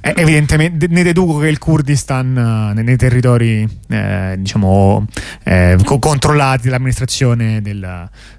Eh, 0.00 0.14
evidentemente 0.16 0.86
ne 0.88 1.02
deduco 1.02 1.38
che 1.38 1.48
il 1.48 1.58
Kurdistan 1.58 2.72
nei, 2.74 2.84
nei 2.84 2.96
territori 2.96 3.68
eh, 3.88 4.36
diciamo 4.38 5.04
eh, 5.42 5.76
co- 5.84 5.98
controllati 5.98 6.66
dall'amministrazione 6.66 7.60
del, 7.60 7.80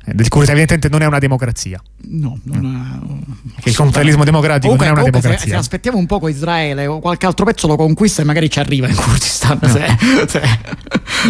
del 0.06 0.28
Kurdistan 0.30 0.58
evidentemente 0.58 0.90
non 0.90 1.02
è 1.02 1.06
una 1.06 1.20
democrazia. 1.20 1.82
No, 2.12 2.40
non 2.44 3.28
è, 3.58 3.62
che 3.62 3.70
il 3.70 3.76
confederalismo 3.76 4.24
democratico 4.24 4.74
comunque, 4.74 4.88
non 4.88 4.98
è 4.98 5.02
una 5.02 5.10
democrazia. 5.10 5.46
Se, 5.46 5.50
se 5.50 5.56
aspettiamo 5.56 5.98
un 5.98 6.06
po' 6.06 6.20
con 6.20 6.30
Israele 6.30 6.88
o 6.88 7.00
qualche 7.00 7.26
altro 7.26 7.46
pezzo 7.46 7.68
lo 7.68 7.76
conquista 7.76 8.22
e 8.22 8.26
magari 8.26 8.50
ci 8.50 8.60
arriva 8.60 8.88
in 8.88 8.96
Kurdistan 8.96 9.60
no. 9.62 9.68
se, 9.68 9.86
se, 10.28 10.42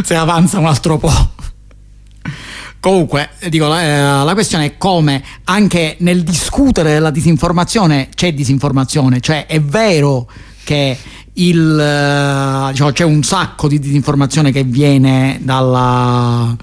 se 0.04 0.16
avanza 0.16 0.60
un 0.60 0.66
altro 0.66 0.98
po'. 0.98 1.32
Comunque, 2.80 3.32
dico, 3.50 3.68
la, 3.68 4.24
la, 4.24 4.34
questione 4.34 4.66
è 4.66 4.78
come 4.78 5.22
anche 5.46 5.98
nel 6.00 6.24
discutere 6.24 6.94
della 6.94 7.10
disinformazione 7.10 8.08
c'è 8.16 8.34
disinformazione, 8.34 9.20
cioè 9.20 9.48
è 9.48 9.60
vero 9.62 10.30
che 10.64 10.98
il, 11.34 12.68
diciamo, 12.72 12.92
c'è 12.92 13.04
un 13.04 13.22
sacco 13.24 13.68
di 13.68 13.80
disinformazione 13.80 14.52
che 14.52 14.64
viene 14.64 15.40
dalla 15.42 16.56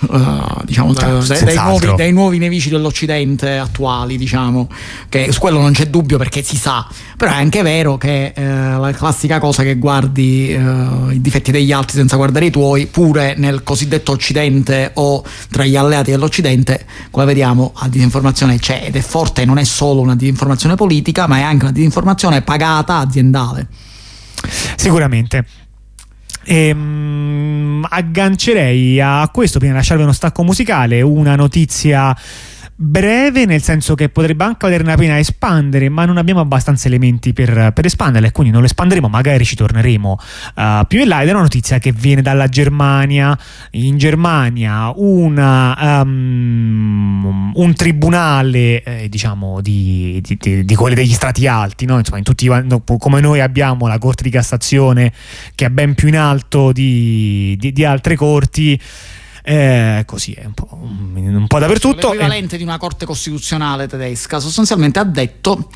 uh, 0.00 0.64
diciamo, 0.64 0.92
da, 0.92 1.18
dai, 1.18 1.54
nuovi, 1.54 1.94
dai, 1.96 2.12
nuovi, 2.12 2.38
nemici 2.38 2.68
dell'Occidente 2.68 3.58
attuali, 3.58 4.16
diciamo, 4.16 4.68
che 5.08 5.32
su 5.32 5.40
quello 5.40 5.60
non 5.60 5.72
c'è 5.72 5.86
dubbio 5.86 6.18
perché 6.18 6.42
si 6.42 6.56
sa, 6.56 6.86
però 7.16 7.32
è 7.32 7.34
anche 7.34 7.62
vero 7.62 7.96
che 7.96 8.32
eh, 8.34 8.44
la 8.44 8.92
classica 8.92 9.38
cosa 9.38 9.62
che 9.62 9.76
guardi 9.76 10.52
eh, 10.52 11.14
i 11.14 11.20
difetti 11.20 11.50
degli 11.50 11.72
altri 11.72 11.96
senza 11.96 12.16
guardare 12.16 12.46
i 12.46 12.50
tuoi, 12.50 12.86
pure 12.86 13.34
nel 13.36 13.62
cosiddetto 13.62 14.12
Occidente 14.12 14.92
o 14.94 15.24
tra 15.50 15.64
gli 15.64 15.76
alleati 15.76 16.10
dell'Occidente, 16.10 16.86
come 17.10 17.26
vediamo, 17.26 17.72
la 17.80 17.88
disinformazione 17.88 18.58
c'è 18.58 18.84
ed 18.86 18.96
è 18.96 19.00
forte, 19.00 19.44
non 19.44 19.58
è 19.58 19.64
solo 19.64 20.00
una 20.00 20.16
disinformazione 20.16 20.74
politica, 20.74 21.26
ma 21.26 21.38
è 21.38 21.42
anche 21.42 21.64
una 21.64 21.72
disinformazione 21.72 22.42
pagata 22.42 22.96
aziendale. 22.96 23.66
Sicuramente. 24.76 25.67
Ehm, 26.50 27.86
aggancerei 27.86 28.98
a 29.02 29.28
questo 29.30 29.58
prima 29.58 29.74
di 29.74 29.78
lasciarvi 29.80 30.02
uno 30.02 30.12
stacco 30.12 30.42
musicale 30.42 31.02
una 31.02 31.36
notizia 31.36 32.16
breve, 32.80 33.44
nel 33.44 33.60
senso 33.60 33.96
che 33.96 34.08
potrebbe 34.08 34.44
anche 34.44 34.58
valere 34.60 34.84
la 34.84 34.94
pena 34.94 35.18
espandere, 35.18 35.88
ma 35.88 36.04
non 36.04 36.16
abbiamo 36.16 36.38
abbastanza 36.38 36.86
elementi 36.86 37.32
per, 37.32 37.72
per 37.74 37.84
espanderla 37.84 38.28
e 38.28 38.30
quindi 38.32 38.52
non 38.52 38.60
lo 38.60 38.66
espanderemo, 38.66 39.08
magari 39.08 39.44
ci 39.44 39.56
torneremo 39.56 40.18
uh, 40.54 40.86
più 40.86 41.00
in 41.00 41.08
là. 41.08 41.20
Ed 41.22 41.28
è 41.28 41.32
una 41.32 41.40
notizia 41.40 41.78
che 41.78 41.90
viene 41.90 42.22
dalla 42.22 42.46
Germania. 42.46 43.36
In 43.72 43.98
Germania 43.98 44.92
una, 44.94 46.02
um, 46.02 47.50
un 47.52 47.74
tribunale, 47.74 48.82
eh, 48.84 49.08
diciamo, 49.08 49.60
di, 49.60 50.20
di, 50.22 50.36
di, 50.40 50.64
di, 50.64 50.74
quelli 50.76 50.94
degli 50.94 51.12
strati 51.12 51.48
alti, 51.48 51.84
no? 51.84 51.98
Insomma, 51.98 52.18
in 52.18 52.24
tutti, 52.24 52.48
come 52.98 53.20
noi 53.20 53.40
abbiamo 53.40 53.88
la 53.88 53.98
Corte 53.98 54.22
di 54.22 54.30
Cassazione 54.30 55.12
che 55.56 55.66
è 55.66 55.70
ben 55.70 55.94
più 55.94 56.06
in 56.06 56.16
alto 56.16 56.70
di 56.70 57.56
altre 57.84 58.14
corti 58.14 58.80
eh, 59.48 60.02
così 60.04 60.32
è 60.32 60.44
un 60.44 60.52
po', 60.52 60.68
un 60.70 61.46
po 61.46 61.58
dappertutto. 61.58 62.08
L'equivalente 62.08 62.56
eh. 62.56 62.58
di 62.58 62.64
una 62.64 62.76
corte 62.76 63.06
costituzionale 63.06 63.86
tedesca 63.86 64.40
sostanzialmente 64.40 64.98
ha 64.98 65.04
detto 65.04 65.70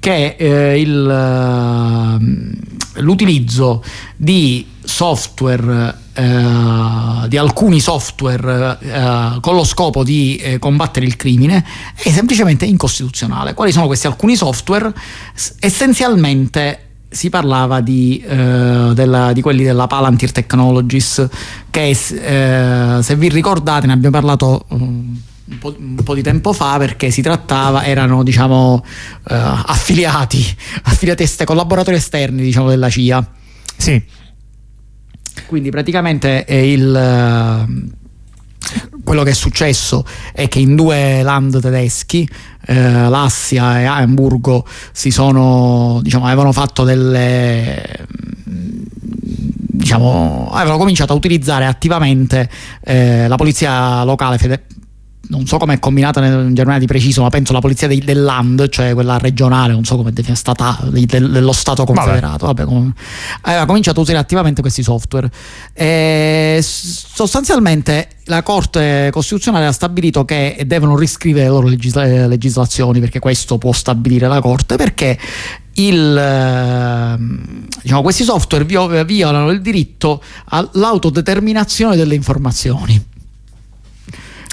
che 0.00 0.36
eh, 0.38 0.80
il, 0.80 2.18
uh, 2.18 3.02
l'utilizzo 3.02 3.84
di 4.16 4.66
software 4.82 5.94
uh, 6.16 7.28
di 7.28 7.36
alcuni 7.36 7.80
software 7.80 8.78
uh, 8.80 9.40
con 9.40 9.56
lo 9.56 9.64
scopo 9.64 10.04
di 10.04 10.56
combattere 10.58 11.04
il 11.04 11.16
crimine 11.16 11.62
è 11.96 12.10
semplicemente 12.10 12.64
incostituzionale. 12.64 13.52
Quali 13.52 13.72
sono 13.72 13.84
questi 13.84 14.06
alcuni 14.06 14.36
software? 14.36 14.90
S- 15.34 15.56
essenzialmente 15.58 16.87
si 17.08 17.30
parlava 17.30 17.80
di, 17.80 18.22
eh, 18.26 18.90
della, 18.94 19.32
di, 19.32 19.40
quelli 19.40 19.64
della 19.64 19.86
Palantir 19.86 20.30
Technologies 20.30 21.26
che 21.70 21.88
eh, 21.90 23.02
se 23.02 23.16
vi 23.16 23.28
ricordate 23.28 23.86
ne 23.86 23.92
abbiamo 23.94 24.14
parlato 24.14 24.66
um, 24.68 25.20
un, 25.44 25.58
po', 25.58 25.74
un 25.78 26.00
po', 26.04 26.14
di 26.14 26.22
tempo 26.22 26.52
fa 26.52 26.76
perché 26.76 27.10
si 27.10 27.22
trattava 27.22 27.84
erano 27.84 28.22
diciamo 28.22 28.84
eh, 29.28 29.34
affiliati 29.34 30.44
affiliati 30.84 31.22
est- 31.22 31.44
collaboratori 31.44 31.96
esterni 31.96 32.42
diciamo 32.42 32.68
della 32.68 32.88
CIA 32.90 33.26
sì. 33.76 34.02
Quindi 35.46 35.70
praticamente 35.70 36.44
il 36.48 36.94
eh, 36.94 38.06
quello 39.04 39.22
che 39.22 39.30
è 39.30 39.34
successo 39.34 40.04
è 40.32 40.48
che 40.48 40.58
in 40.58 40.74
due 40.74 41.22
land 41.22 41.60
tedeschi, 41.60 42.28
eh, 42.66 43.08
Lassia 43.08 43.80
e 43.80 43.84
Hamburgo, 43.84 44.66
sono, 44.92 46.00
diciamo, 46.02 46.26
avevano 46.26 46.52
fatto 46.52 46.84
delle 46.84 48.06
diciamo, 49.78 50.50
avevano 50.52 50.76
cominciato 50.76 51.12
a 51.12 51.16
utilizzare 51.16 51.64
attivamente 51.64 52.50
eh, 52.82 53.26
la 53.26 53.36
polizia 53.36 54.02
locale 54.04 54.36
fede- 54.36 54.64
non 55.38 55.46
so 55.46 55.56
come 55.56 55.74
è 55.74 55.78
combinata 55.78 56.24
in 56.24 56.54
Germania 56.54 56.80
di 56.80 56.86
preciso, 56.86 57.22
ma 57.22 57.30
penso 57.30 57.52
la 57.52 57.60
polizia 57.60 57.86
dei, 57.86 58.00
del 58.00 58.22
Land, 58.22 58.68
cioè 58.68 58.92
quella 58.92 59.18
regionale, 59.18 59.72
non 59.72 59.84
so 59.84 59.96
come 59.96 60.12
è 60.12 60.34
stata 60.34 60.78
dello 60.90 61.52
Stato 61.52 61.84
confederato, 61.84 62.46
Vabbè. 62.46 62.64
Vabbè, 62.64 62.64
come, 62.64 62.92
aveva 63.42 63.64
cominciato 63.66 64.00
a 64.00 64.02
usare 64.02 64.18
attivamente 64.18 64.60
questi 64.60 64.82
software. 64.82 65.30
E 65.72 66.58
sostanzialmente 66.62 68.08
la 68.24 68.42
Corte 68.42 69.08
Costituzionale 69.12 69.66
ha 69.66 69.72
stabilito 69.72 70.24
che 70.24 70.62
devono 70.66 70.96
riscrivere 70.96 71.44
le 71.44 71.50
loro 71.50 71.68
legisla- 71.68 72.26
legislazioni, 72.26 73.00
perché 73.00 73.20
questo 73.20 73.56
può 73.58 73.72
stabilire 73.72 74.26
la 74.26 74.40
Corte, 74.40 74.76
perché 74.76 75.18
il, 75.74 76.16
ehm, 76.16 77.66
diciamo, 77.82 78.02
questi 78.02 78.24
software 78.24 78.64
violano 78.64 79.50
il 79.50 79.60
diritto 79.60 80.22
all'autodeterminazione 80.46 81.96
delle 81.96 82.14
informazioni. 82.14 83.16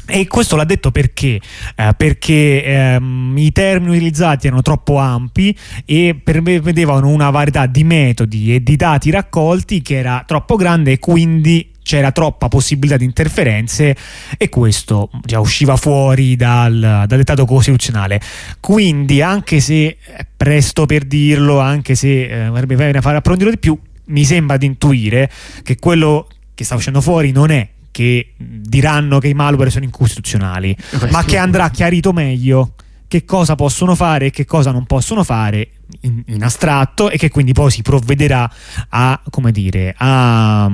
E 0.08 0.28
questo 0.28 0.56
l'ha 0.56 0.66
detto 0.66 0.92
perché? 0.92 1.40
Eh, 1.76 1.94
perché 1.98 2.64
ehm, 2.64 3.36
i 3.38 3.52
termini 3.52 3.96
utilizzati 3.96 4.46
erano 4.46 4.62
troppo 4.62 4.98
ampi 4.98 5.58
e 5.84 6.20
prevedevano 6.22 7.10
una 7.10 7.32
varietà 7.32 7.66
di 7.66 7.84
metodi 7.84 8.54
e 8.54 8.62
di 8.62 8.76
dati 8.76 9.10
raccolti 9.10 9.82
che 9.82 9.98
era 9.98 10.24
troppo 10.26 10.56
grande 10.58 10.94
e 10.94 11.00
quindi 11.00 11.72
c'era 11.82 12.12
troppa 12.12 12.48
possibilità 12.48 12.98
di 12.98 13.06
interferenze 13.06 13.96
e 14.38 14.50
questo 14.50 15.10
già 15.24 15.40
usciva 15.40 15.76
fuori 15.76 16.36
dal, 16.36 17.06
dal 17.08 17.18
dettato 17.18 17.46
costituzionale. 17.46 18.20
Quindi, 18.60 19.22
anche 19.22 19.60
se 19.60 19.98
è 20.00 20.26
presto 20.36 20.86
per 20.88 21.04
dirlo, 21.04 21.60
anche 21.60 21.94
se 21.94 22.26
eh, 22.26 22.40
avrebbe 22.42 22.76
bene 22.76 23.02
fare 23.02 23.18
approfondirlo 23.18 23.54
di 23.54 23.60
più, 23.60 23.78
mi 24.06 24.24
sembra 24.24 24.58
di 24.58 24.66
intuire 24.66 25.32
che 25.64 25.78
quello 25.78 26.28
che 26.56 26.64
sta 26.64 26.76
uscendo 26.76 27.02
fuori 27.02 27.32
non 27.32 27.52
è 27.52 27.68
che 27.96 28.34
diranno 28.36 29.20
che 29.20 29.30
i 29.30 29.34
malware 29.34 29.70
sono 29.70 29.86
incostituzionali, 29.86 30.76
Questo 30.76 31.08
ma 31.12 31.24
che 31.24 31.38
andrà 31.38 31.70
chiarito 31.70 32.12
meglio 32.12 32.74
che 33.08 33.24
cosa 33.24 33.56
possono 33.56 33.96
fare 33.96 34.26
e 34.26 34.32
che 34.32 34.44
cosa 34.44 34.72
non 34.72 34.86
possono 34.86 35.24
fare 35.24 35.70
in, 36.02 36.22
in, 36.26 36.44
astratto 36.44 37.10
e 37.10 37.18
che 37.18 37.30
quindi 37.30 37.54
poi 37.54 37.72
si 37.72 37.84
provvederà 37.84 38.52
a, 38.90 39.22
come 39.30 39.54
dire, 39.54 39.96
a, 39.98 40.66
a, 40.66 40.70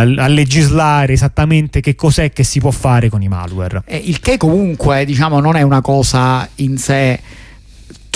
a, 0.00 0.26
legislare 0.26 1.14
esattamente 1.14 1.80
che 1.80 1.94
cos'è 1.94 2.30
che 2.30 2.44
si 2.44 2.60
può 2.60 2.70
fare 2.70 3.08
con 3.08 3.22
i 3.22 3.28
malware. 3.28 3.82
Eh, 3.86 3.96
il 3.96 4.20
che 4.20 4.36
comunque 4.36 5.06
diciamo 5.06 5.40
non 5.40 5.56
è 5.56 5.62
una 5.62 5.80
cosa 5.80 6.46
in 6.56 6.76
sé 6.76 7.18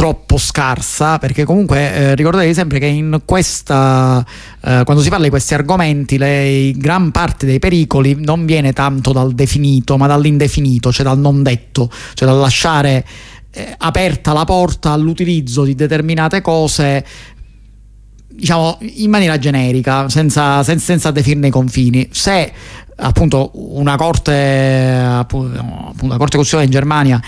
troppo 0.00 0.38
scarsa 0.38 1.18
perché 1.18 1.44
comunque 1.44 1.92
eh, 1.92 2.14
ricordatevi 2.14 2.54
sempre 2.54 2.78
che 2.78 2.86
in 2.86 3.20
questa 3.26 4.24
eh, 4.62 4.80
quando 4.84 5.02
si 5.02 5.10
parla 5.10 5.24
di 5.24 5.30
questi 5.30 5.52
argomenti 5.52 6.16
le, 6.16 6.72
gran 6.74 7.10
parte 7.10 7.44
dei 7.44 7.58
pericoli 7.58 8.16
non 8.18 8.46
viene 8.46 8.72
tanto 8.72 9.12
dal 9.12 9.34
definito 9.34 9.98
ma 9.98 10.06
dall'indefinito 10.06 10.90
cioè 10.90 11.04
dal 11.04 11.18
non 11.18 11.42
detto 11.42 11.90
cioè 12.14 12.26
dal 12.26 12.38
lasciare 12.38 13.04
eh, 13.50 13.74
aperta 13.76 14.32
la 14.32 14.46
porta 14.46 14.92
all'utilizzo 14.92 15.64
di 15.64 15.74
determinate 15.74 16.40
cose 16.40 17.04
diciamo 18.26 18.78
in 18.80 19.10
maniera 19.10 19.38
generica 19.38 20.08
senza, 20.08 20.62
senza, 20.62 20.84
senza 20.86 21.10
definirne 21.10 21.48
i 21.48 21.50
confini. 21.50 22.08
Se 22.10 22.50
appunto 22.96 23.50
una 23.54 23.96
corte 23.96 24.98
appunto, 24.98 25.60
una 26.00 26.16
corte 26.16 26.36
costituzionale 26.36 26.64
in 26.64 26.70
Germania 26.70 27.20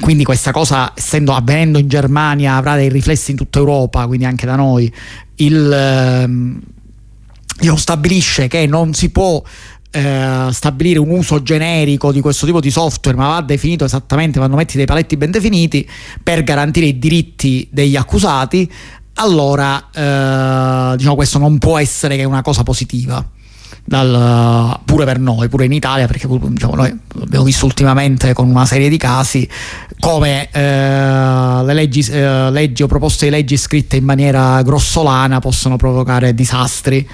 quindi 0.00 0.24
questa 0.24 0.50
cosa, 0.50 0.92
essendo 0.94 1.32
avvenendo 1.34 1.78
in 1.78 1.88
Germania, 1.88 2.56
avrà 2.56 2.76
dei 2.76 2.88
riflessi 2.88 3.30
in 3.30 3.36
tutta 3.36 3.58
Europa, 3.58 4.06
quindi 4.06 4.24
anche 4.24 4.46
da 4.46 4.56
noi. 4.56 4.92
Il, 5.36 5.70
ehm, 5.72 6.60
stabilisce 7.76 8.48
che 8.48 8.66
non 8.66 8.94
si 8.94 9.10
può 9.10 9.42
eh, 9.90 10.48
stabilire 10.50 10.98
un 10.98 11.10
uso 11.10 11.42
generico 11.42 12.12
di 12.12 12.20
questo 12.20 12.46
tipo 12.46 12.60
di 12.60 12.70
software, 12.70 13.16
ma 13.16 13.28
va 13.28 13.40
definito 13.42 13.84
esattamente, 13.84 14.40
vanno 14.40 14.56
metti 14.56 14.76
dei 14.76 14.86
paletti 14.86 15.16
ben 15.16 15.30
definiti 15.30 15.88
per 16.22 16.42
garantire 16.42 16.86
i 16.86 16.98
diritti 16.98 17.68
degli 17.70 17.94
accusati, 17.94 18.70
allora 19.14 19.90
eh, 19.92 20.96
diciamo 20.96 21.14
questo 21.14 21.38
non 21.38 21.58
può 21.58 21.78
essere 21.78 22.16
che 22.16 22.24
una 22.24 22.42
cosa 22.42 22.64
positiva 22.64 23.24
dal, 23.84 24.80
pure 24.84 25.04
per 25.04 25.18
noi, 25.18 25.48
pure 25.48 25.66
in 25.66 25.72
Italia, 25.72 26.06
perché 26.06 26.26
diciamo, 26.28 26.74
noi 26.74 26.98
abbiamo 27.20 27.44
visto 27.44 27.66
ultimamente 27.66 28.32
con 28.32 28.48
una 28.48 28.64
serie 28.64 28.88
di 28.88 28.96
casi 28.96 29.48
come 30.00 30.48
eh, 30.50 30.60
le 30.60 31.72
leggi, 31.74 32.00
eh, 32.10 32.50
leggi 32.50 32.82
o 32.82 32.86
proposte 32.86 33.26
di 33.26 33.30
leggi 33.30 33.56
scritte 33.56 33.96
in 33.96 34.04
maniera 34.04 34.62
grossolana 34.62 35.38
possono 35.38 35.76
provocare 35.76 36.34
disastri 36.34 37.06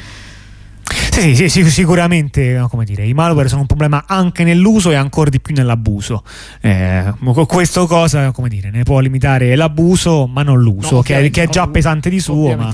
sì, 0.90 1.34
sì, 1.34 1.48
sì, 1.48 1.70
sicuramente 1.70 2.66
come 2.68 2.84
dire, 2.84 3.04
i 3.04 3.14
malware 3.14 3.48
sono 3.48 3.60
un 3.60 3.66
problema 3.66 4.04
anche 4.06 4.44
nell'uso 4.44 4.90
e 4.90 4.94
ancora 4.94 5.30
di 5.30 5.40
più 5.40 5.54
nell'abuso. 5.54 6.22
Eh, 6.60 7.12
questo 7.46 7.86
cosa 7.86 8.30
come 8.32 8.48
dire, 8.48 8.70
ne 8.70 8.82
può 8.82 8.98
limitare 9.00 9.54
l'abuso, 9.54 10.26
ma 10.26 10.42
non 10.42 10.60
l'uso, 10.60 10.96
no, 10.96 11.02
che, 11.02 11.18
è, 11.18 11.30
che, 11.30 11.44
è, 11.44 11.48
già 11.48 11.66
pesante 11.68 12.10
di 12.10 12.20
suo, 12.20 12.56
ma, 12.56 12.72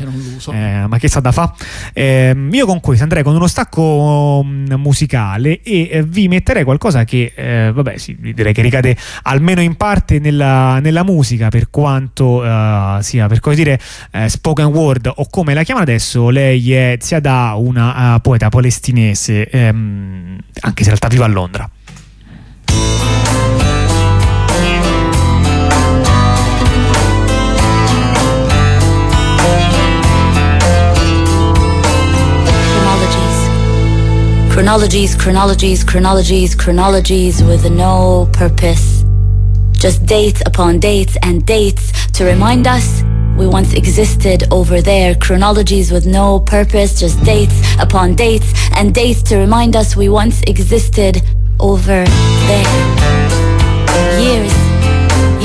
eh, 0.52 0.86
ma, 0.86 0.98
che 0.98 1.08
sa 1.08 1.20
da 1.20 1.32
fa. 1.32 1.54
Eh, 1.92 2.34
io 2.50 2.66
con 2.66 2.80
questo 2.80 3.02
andrei 3.02 3.22
con 3.22 3.34
uno 3.34 3.46
stacco 3.46 4.40
um, 4.42 4.74
musicale 4.76 5.60
e 5.62 5.88
eh, 5.90 6.02
vi 6.02 6.28
metterei 6.28 6.64
qualcosa 6.64 7.04
che, 7.04 7.32
eh, 7.34 7.70
vabbè, 7.72 7.96
sì, 7.96 8.16
direi 8.18 8.52
che 8.52 8.62
ricade 8.62 8.96
almeno 9.22 9.60
in 9.60 9.76
parte 9.76 10.18
nella, 10.18 10.78
nella 10.80 11.04
musica, 11.04 11.48
per 11.48 11.70
quanto 11.70 12.44
sia, 13.00 13.26
per 13.26 13.40
così 13.40 13.56
dire, 13.56 13.80
spoken 14.26 14.66
word 14.66 15.10
o 15.14 15.26
come 15.28 15.54
la 15.54 15.62
chiama 15.62 15.80
adesso, 15.80 16.28
lei 16.30 16.72
è 16.72 16.96
sia 17.00 17.20
da 17.20 17.54
poeta 18.22 18.48
palestinese, 18.48 19.48
ehm, 19.48 20.38
anche 20.60 20.84
se 20.84 20.90
in 20.90 20.96
realtà 20.96 21.08
vive 21.08 21.24
a 21.24 21.28
Londra. 21.28 21.70
Chronologies, 34.56 35.14
chronologies, 35.16 35.84
chronologies, 35.84 36.54
chronologies 36.56 37.40
with 37.42 37.68
no 37.68 38.26
purpose. 38.30 39.04
Just 39.78 40.02
dates 40.04 40.40
upon 40.46 40.78
dates 40.78 41.16
and 41.20 41.44
dates 41.44 41.92
to 42.12 42.24
remind 42.24 42.66
us 42.66 43.04
we 43.36 43.46
once 43.46 43.74
existed 43.74 44.44
over 44.50 44.80
there. 44.80 45.14
Chronologies 45.14 45.92
with 45.92 46.06
no 46.06 46.40
purpose, 46.40 46.98
just 46.98 47.22
dates 47.22 47.54
upon 47.78 48.14
dates 48.14 48.52
and 48.76 48.94
dates 48.94 49.22
to 49.24 49.36
remind 49.36 49.76
us 49.76 49.94
we 49.94 50.08
once 50.08 50.40
existed 50.46 51.22
over 51.60 52.04
there. 52.48 52.72
Years. 54.20 54.54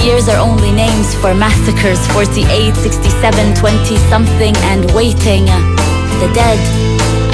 Years 0.04 0.28
are 0.30 0.40
only 0.40 0.72
names 0.72 1.14
for 1.16 1.34
massacres 1.34 2.06
48, 2.08 2.76
67, 2.76 3.56
20 3.56 3.98
something 4.10 4.56
and 4.72 4.90
waiting. 4.94 5.46
The 6.22 6.32
dead, 6.34 6.60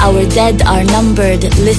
our 0.02 0.26
dead 0.26 0.62
are 0.64 0.84
numbered, 0.84 1.44
listed. 1.60 1.78